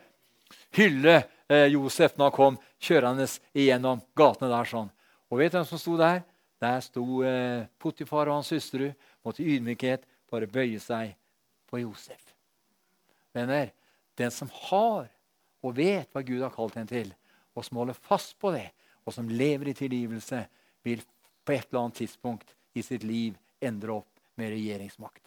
[0.76, 1.16] hylle
[1.48, 4.68] eh, Josef når han kom kjørende igjennom gatene der.
[4.68, 4.90] sånn.
[5.30, 6.22] Og vet du hvem som sto der?
[6.62, 8.90] Der sto eh, Potifar og hans hustru,
[9.24, 11.16] måtte i ydmykhet bare bøye seg
[11.68, 12.34] for Josef.
[13.34, 13.72] Venner,
[14.16, 15.08] den som har
[15.64, 17.10] og vet hva Gud har kalt en til,
[17.56, 18.68] og som holder fast på det,
[19.04, 20.44] og som lever i tilgivelse,
[20.84, 21.02] vil
[21.44, 25.22] på et eller annet tidspunkt i sitt liv endre opp med regjeringsmakt.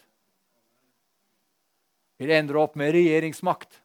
[2.17, 3.81] Vil endre opp med regjeringsmakt.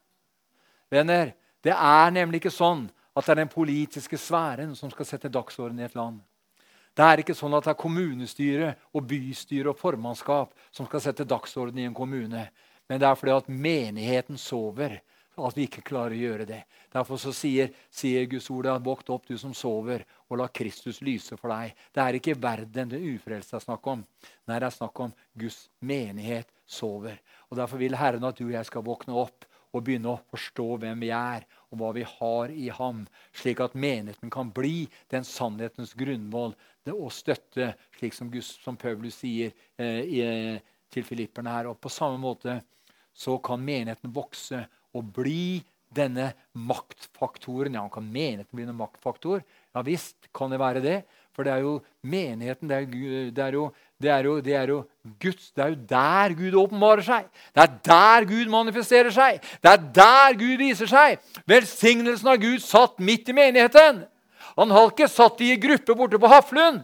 [0.92, 1.32] Venner,
[1.64, 2.84] det er nemlig ikke sånn
[3.16, 6.20] at det er den politiske sfæren som skal sette dagsorden i et land.
[6.92, 11.24] Det er ikke sånn at det er kommunestyre og bystyre og formannskap som skal sette
[11.28, 12.44] dagsorden i en kommune.
[12.88, 14.98] Men det er fordi at menigheten sover
[15.40, 16.58] at vi ikke klarer å gjøre det.
[16.92, 21.00] Derfor så sier, sier Guds ord at vokt opp, du som sover, og la Kristus
[21.04, 21.72] lyse for deg.
[21.94, 24.02] Det er ikke verden det ufrelste er snakk om.
[24.48, 27.16] Nei, det er snakk om Guds menighet sover.
[27.48, 30.66] Og Derfor vil Herren at du og jeg skal våkne opp og begynne å forstå
[30.82, 33.06] hvem vi er, og hva vi har i ham,
[33.36, 36.54] slik at menigheten kan bli den sannhetens grunnvoll
[36.92, 40.22] og støtte, slik som, Gus, som Paulus sier eh, i,
[40.92, 41.70] til filipperne her.
[41.70, 42.58] Og på samme måte
[43.16, 45.62] så kan menigheten vokse og bli
[45.92, 47.76] denne maktfaktoren.
[47.76, 49.44] Ja, kan menigheten bli en maktfaktor?
[49.72, 50.98] Ja visst kan det være det.
[51.32, 52.86] For det er jo menigheten, det er,
[53.32, 53.64] det er, jo,
[54.02, 54.78] det er, jo, det er jo
[55.22, 57.28] Guds Det er jo der Gud åpenbarer seg.
[57.54, 59.40] Det er der Gud manifesterer seg.
[59.64, 61.22] Det er der Gud viser seg.
[61.48, 64.04] Velsignelsen av Gud satt midt i menigheten.
[64.58, 66.82] Han har ikke satt i gruppe borte på Haflund.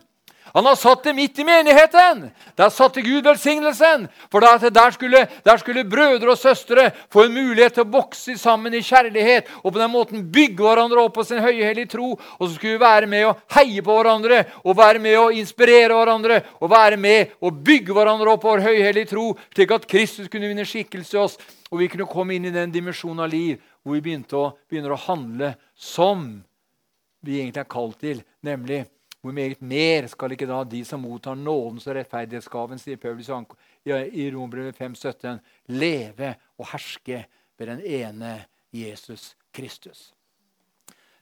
[0.54, 2.28] Han har satt det midt i menigheten.
[2.56, 4.06] Der satte Gud velsignelsen.
[4.32, 8.74] For der skulle, der skulle, brødre og søstre få en mulighet til å vokse sammen
[8.74, 12.14] i kjærlighet og på den måten bygge hverandre opp på sin høyhellige tro.
[12.16, 15.94] Og så skulle vi være med å heie på hverandre og være med å inspirere
[15.94, 20.28] hverandre og være med å bygge hverandre opp på vår høyhellige tro, slik at Kristus
[20.32, 21.38] kunne vinne skikkelse i oss,
[21.68, 24.94] og vi kunne komme inn i den dimensjonen av liv hvor vi begynte å, begynner
[24.94, 26.30] å handle som
[27.24, 28.84] vi egentlig er kalt til, nemlig
[29.20, 34.28] hvor meget mer skal ikke da de som mottar nådens og rettferdighetsgaven, sier Paulus i
[34.30, 35.40] Rombrevet 5,17,
[35.74, 37.24] leve og herske
[37.58, 38.36] ved den ene
[38.72, 40.12] Jesus Kristus.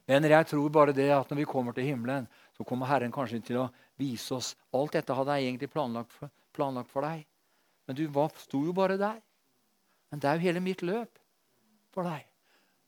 [0.06, 3.40] Venner, jeg tror bare det at når vi kommer til himmelen, så kommer Herren kanskje
[3.42, 7.24] til å vise oss alt dette hadde jeg egentlig planlagt for, planlagt for deg.
[7.86, 8.06] Men du
[8.38, 9.18] sto jo bare der.
[10.10, 11.18] Men det er jo hele mitt løp
[11.94, 12.22] for deg.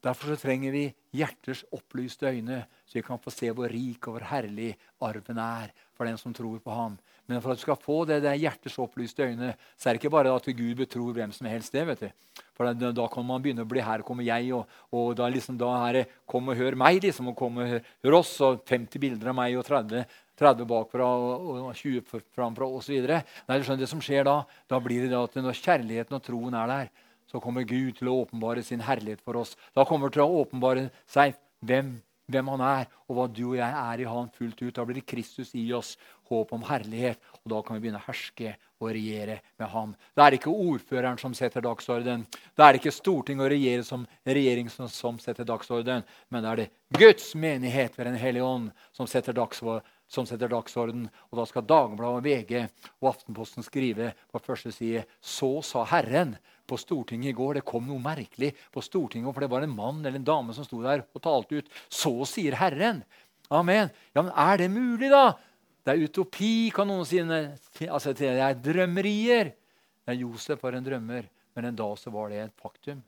[0.04, 0.84] Derfor så trenger vi
[1.14, 5.72] hjerters opplyste øyne, så vi kan få se hvor rik og hvor herlig arven er
[5.96, 6.98] for den som tror på ham.
[7.28, 10.14] Men for at du skal få det der hjertets opplyste øyne, så er det ikke
[10.14, 11.86] bare at Gud betror hvem som helst det.
[11.86, 12.08] vet du.
[12.56, 15.58] For da, da kan man begynne å bli her kommer jeg, og, og da, liksom,
[15.60, 18.64] da, er det kom og hør meg, liksom, og kom og hør, hør oss, og
[18.64, 23.00] 50 bilder av meg og 30 30 bakfra og, og 20 framfra osv.
[23.02, 24.40] Det, det som skjer da,
[24.70, 26.90] da blir det at når kjærligheten og troen er der,
[27.30, 29.56] så kommer Gud til å åpenbare sin herlighet for oss.
[29.76, 31.98] Da kommer det til å åpenbare seg hvem,
[32.28, 34.74] hvem, han er, og hva du og jeg er i han fullt ut.
[34.76, 35.96] Da blir det Kristus i oss,
[36.28, 39.94] håp om herlighet, og da kan vi begynne å herske og regjere med ham.
[40.14, 42.24] Det er ikke ordføreren som setter dagsorden.
[42.28, 46.62] Det er ikke storting og regjering som, regjering som, som setter dagsorden, men det er
[46.62, 46.68] det
[46.98, 51.06] Guds menighet ved Den hellige ånd som setter dagsorden som setter dagsorden.
[51.28, 52.52] Og da skal Dagbladet, VG
[53.02, 56.36] og Aftenposten skrive på første side Så sa Herren
[56.68, 57.58] på Stortinget i går.
[57.58, 60.66] Det kom noe merkelig på Stortinget, for det var en mann eller en dame som
[60.66, 61.70] sto der og talte ut.
[61.88, 63.02] Så sier Herren.
[63.48, 63.88] Amen.
[64.12, 65.32] Ja, men er det mulig, da?
[65.84, 67.20] Det er utopi, kan noen si.
[67.88, 69.54] Altså, det er drømmerier.
[70.08, 73.00] Er Josef var en drømmer, men en dag så var det et faktum.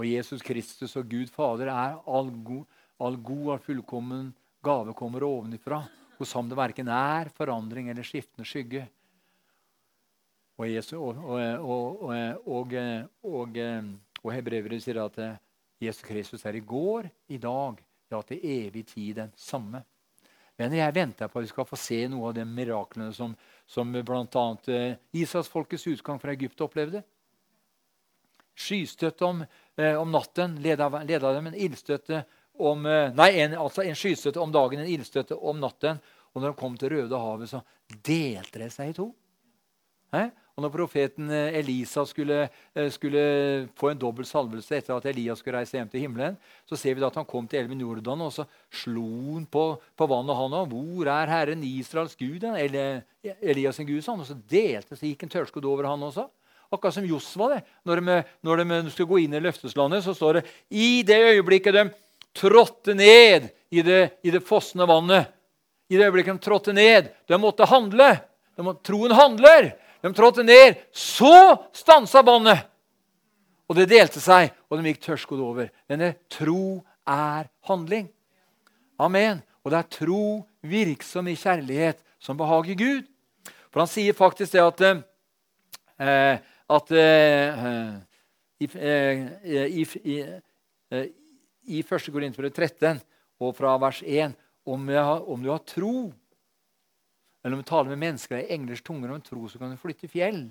[0.00, 2.64] Og Jesus Kristus og Gud Fader er all god,
[3.00, 4.30] all god og fullkommen
[4.64, 5.82] gave kommer ovenifra.
[6.20, 8.86] Hos ham det verken er forandring eller skiftende skygge.
[10.60, 11.16] Og, Jesus, og,
[12.44, 12.74] og,
[14.20, 15.38] og, Hebrevet sier at eh,
[15.80, 17.78] Jesus Kristus er i går, i dag,
[18.12, 19.80] ja, til evig tid den samme.
[20.60, 23.32] Men jeg venter på at vi skal få se noe av de miraklene som,
[23.64, 24.42] som bl.a.
[24.68, 27.00] Eh, Israelsfolkets utgang fra Egypt opplevde.
[28.52, 29.40] Skystøtte om,
[29.80, 32.20] eh, om natten leda, dem en ildstøtte
[32.60, 36.04] om Nei, en, altså en skystøtte om dagen, en ildstøtte om natten.
[36.34, 37.62] Og når de kom til Røde havet, så
[38.04, 39.08] delte det seg i to.
[40.12, 40.26] He?
[40.60, 42.42] Og når profeten eh, Elisa skulle,
[42.76, 43.20] eh, skulle
[43.80, 46.36] få en dobbel salvelse etter at Elias skulle reise hjem til himmelen,
[46.68, 48.44] så ser vi at han kom til elven Jordan, og så
[48.82, 49.64] slo han på,
[49.96, 50.36] på vannet.
[50.36, 54.96] han og, 'Hvor er Herren Israels Gud?' Eller Elias' sin Gud, sånn, og så delte
[54.96, 56.28] så gikk en tørrskodd over han også.
[56.70, 57.48] Akkurat som Josva.
[57.54, 57.64] det.
[57.84, 61.74] Når de, når de skulle gå inn i løfteslandet, så står det i det øyeblikket
[61.74, 61.90] de
[62.36, 65.32] trådte ned i det, i det fossende vannet
[65.88, 68.20] I det øyeblikket de trådte ned, de måtte handle.
[68.54, 69.72] De må, troen handler.
[70.02, 70.80] De trådte ned.
[70.92, 71.32] Så
[71.76, 72.66] stansa båndet!
[73.70, 75.68] Og det delte seg, og de gikk tørrskodd over.
[75.86, 78.08] Denne tro er handling.
[78.98, 79.44] Amen.
[79.62, 80.24] Og det er tro
[80.66, 83.06] virksom i kjærlighet som behager Gud.
[83.70, 84.82] For han sier faktisk det at,
[86.02, 86.40] eh,
[86.74, 87.62] at eh,
[88.60, 90.18] i, eh, i, i,
[90.90, 91.06] eh,
[91.70, 92.10] i 1.
[92.12, 93.00] Korinterbrev 13
[93.40, 94.34] og fra vers 1
[94.66, 96.10] om, har, om, du har tro
[97.42, 100.10] Eller om du taler med mennesker i englers tunger om tro, så kan du flytte
[100.10, 100.48] fjell.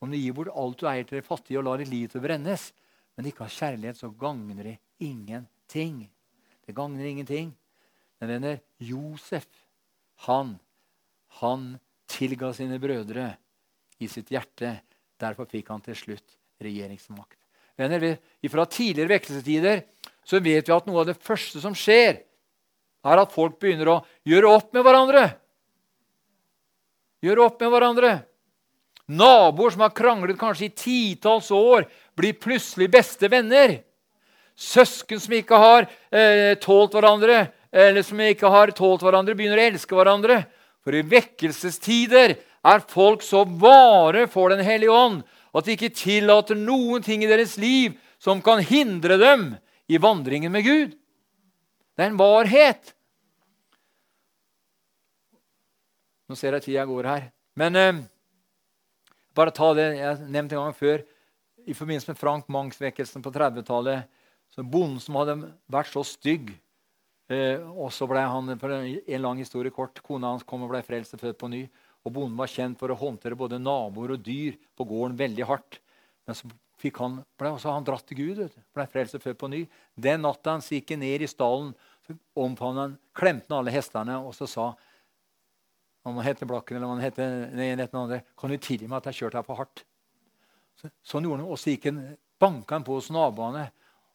[0.00, 2.22] Om du gir bort alt du eier til de fattige og lar ditt liv til
[2.24, 2.70] brennes,
[3.16, 6.06] men ikke har kjærlighet, så gagner det ingenting.
[6.64, 7.50] Det gagner ingenting.
[8.20, 9.48] Men venner, Josef,
[10.28, 10.54] han,
[11.40, 11.66] han
[12.10, 13.32] tilga sine brødre
[14.00, 14.78] i sitt hjerte.
[15.20, 17.36] Derfor fikk han til slutt regjeringsmakt.
[17.80, 18.18] Venner,
[18.52, 19.84] Fra tidligere vekkelsestider
[20.24, 22.20] så vet vi at noe av det første som skjer,
[23.00, 25.22] er at folk begynner å gjøre opp med hverandre.
[27.20, 28.10] Gjøre opp med hverandre.
[29.10, 33.80] Naboer som har kranglet kanskje i titalls år, blir plutselig beste venner.
[34.56, 39.66] Søsken som ikke har eh, tålt hverandre, eller som ikke har tålt hverandre, begynner å
[39.70, 40.44] elske hverandre.
[40.84, 45.22] For i vekkelsestider er folk så vare for Den hellige ånd
[45.56, 49.46] at de ikke tillater noen ting i deres liv som kan hindre dem
[49.90, 50.94] i vandringen med Gud.
[51.96, 52.94] Det er en varhet.
[56.30, 57.24] Nå ser jeg tida går her.
[57.58, 57.96] Men eh,
[59.34, 61.02] bare ta det jeg nevnte en gang før.
[61.66, 64.06] I forbindelse med Frank Mangs-vekkelsen på 30-tallet.
[64.60, 65.34] Bonden som hadde
[65.70, 66.52] vært så stygg
[67.32, 69.98] eh, og så ble han, for En lang historie kort.
[70.06, 71.64] Kona hans kom og ble frelst og født på ny.
[72.06, 75.80] Og Bonden var kjent for å håndtere både naboer og dyr på gården veldig hardt.
[76.28, 76.50] Men så
[76.80, 78.44] fikk han, ble også han dratt til Gud.
[78.70, 79.64] Ble frelst og født på ny.
[79.98, 81.74] Den natta han gikk ned i stallen,
[82.38, 84.70] omfavnet han, klemte alle hestene og så sa
[86.02, 87.50] om han heter Blakken eller om han heter
[87.92, 89.84] noe andre, kan du tilgi meg at jeg kjørte her for hardt.
[90.80, 92.00] Så, sånn gjorde han, Og så gikk han,
[92.40, 93.66] banka han på hos naboene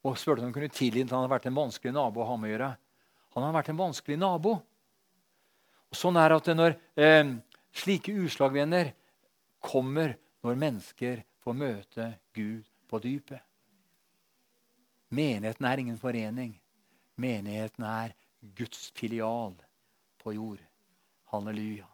[0.05, 2.37] og spurte om han kunne tilgi at han hadde vært en vanskelig nabo å ha
[2.37, 2.71] med å gjøre.
[3.35, 4.55] Han hadde vært en vanskelig nabo.
[5.91, 7.33] Og Sånn er at når eh,
[7.75, 8.93] Slike uslagvenner
[9.65, 10.15] kommer
[10.45, 13.41] når mennesker får møte Gud på dypet.
[15.15, 16.55] Menigheten er ingen forening.
[17.21, 18.15] Menigheten er
[18.55, 19.53] Guds filial
[20.21, 20.61] på jord.
[21.35, 21.87] Halleluja.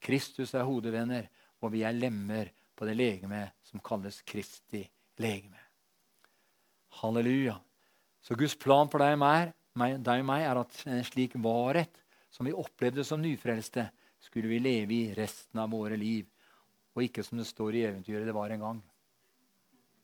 [0.00, 1.26] Kristus er hodevenner,
[1.60, 4.84] og vi er lemmer på det legeme som kalles Kristi
[5.20, 5.58] legeme.
[7.00, 7.58] Halleluja.
[8.22, 9.52] Så Guds plan for deg og meg,
[10.00, 12.00] deg og meg er at en slik varhet
[12.30, 13.88] som vi opplevde som nyfrelste,
[14.20, 16.26] skulle vi leve i resten av våre liv.
[16.94, 18.82] Og ikke som det står i eventyret det var en gang.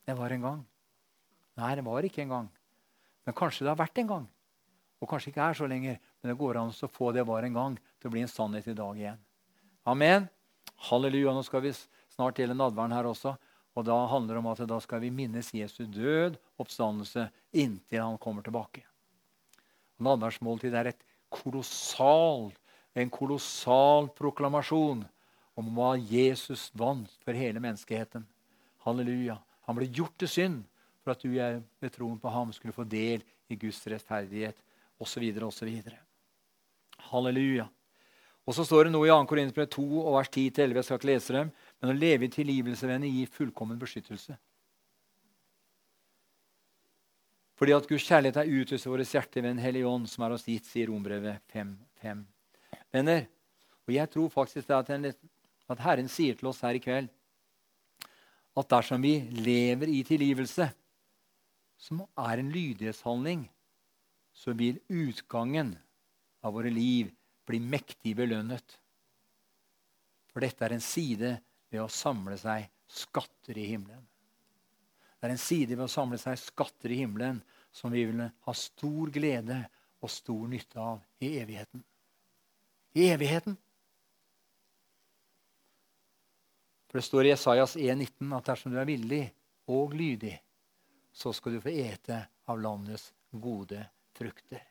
[0.07, 0.63] Det var en gang.
[1.57, 2.47] Nei, det var ikke en gang.
[3.25, 4.25] Men kanskje det har vært en gang.
[5.01, 5.99] Og kanskje ikke er så lenger.
[6.21, 8.67] Men det går an å få det var en gang til å bli en sannhet
[8.67, 9.19] i dag igjen.
[9.87, 10.27] Amen.
[10.89, 11.33] Halleluja.
[11.33, 13.35] Nå skal vi snart til en nadvern her også.
[13.77, 18.17] Og da handler det om at da skal vi minnes Jesu død, oppstandelse, inntil han
[18.21, 18.81] kommer tilbake.
[20.01, 22.49] Nadværsmåltid er et kolossal,
[22.97, 25.05] en kolossal proklamasjon
[25.57, 28.25] om hva Jesus vant for hele menneskeheten.
[28.85, 29.37] Halleluja.
[29.69, 30.65] Han ble gjort til synd
[31.03, 34.57] for at du ved troen på ham skulle få del i Guds rettferdighet
[34.99, 35.25] osv.
[35.47, 35.71] osv.
[37.11, 37.67] Halleluja.
[38.47, 39.23] Og så står det noe i 2.
[39.27, 40.77] Korinterbrev 2 og vers 10-11.
[40.77, 41.49] Jeg skal ikke lese dem.
[41.81, 44.37] Men å leve i tilgivelse, venner, gir fullkommen beskyttelse.
[47.57, 50.35] Fordi at Guds kjærlighet er utøst i vårt hjerte ved Den hellige ånd, som er
[50.35, 52.23] oss gitt, sier Rombrevet 5.5.
[52.93, 53.25] Venner,
[53.87, 57.09] og jeg tror faktisk at, at Herren sier til oss her i kveld
[58.57, 60.65] at dersom vi lever i tilgivelse,
[61.77, 63.43] som er en lydighetshandling,
[64.33, 65.75] så vil utgangen
[66.47, 67.11] av våre liv
[67.47, 68.77] bli mektig belønnet.
[70.31, 71.33] For dette er en side
[71.71, 74.05] ved å samle seg skatter i himmelen.
[75.17, 77.41] Det er en side ved å samle seg skatter i himmelen
[77.73, 79.63] som vi vil ha stor glede
[79.99, 81.83] og stor nytte av i evigheten
[82.97, 83.57] i evigheten.
[86.87, 89.23] For Det står i Jesajas 1,19 at dersom du er villig
[89.69, 90.33] og lydig,
[91.13, 93.83] så skal du få ete av landets gode
[94.17, 94.63] frukter.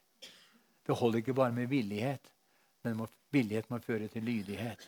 [0.86, 2.32] Det holder ikke bare med villighet,
[2.86, 4.82] men villighet må føre til lydighet.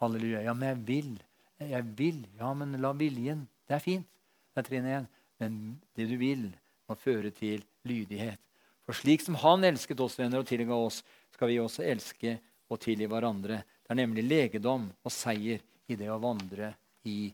[0.00, 0.44] Halleluja.
[0.46, 1.12] Ja, men jeg vil.
[1.58, 2.26] Jeg vil.
[2.38, 4.06] Ja, men la viljen Det er fint.
[4.54, 5.06] Det er trinn én.
[5.40, 6.50] Men det du vil,
[6.88, 8.38] må føre til lydighet.
[8.86, 11.02] For slik som Han elsket oss venner og tilga oss,
[11.34, 12.36] skal vi også elske
[12.70, 13.58] og tilgi hverandre.
[13.82, 15.60] Det er nemlig legedom og seier
[15.90, 16.72] i det å vandre
[17.06, 17.32] i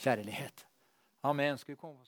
[0.00, 0.64] kjærlighet.
[1.24, 1.58] Amen.
[1.60, 2.00] Skal vi komme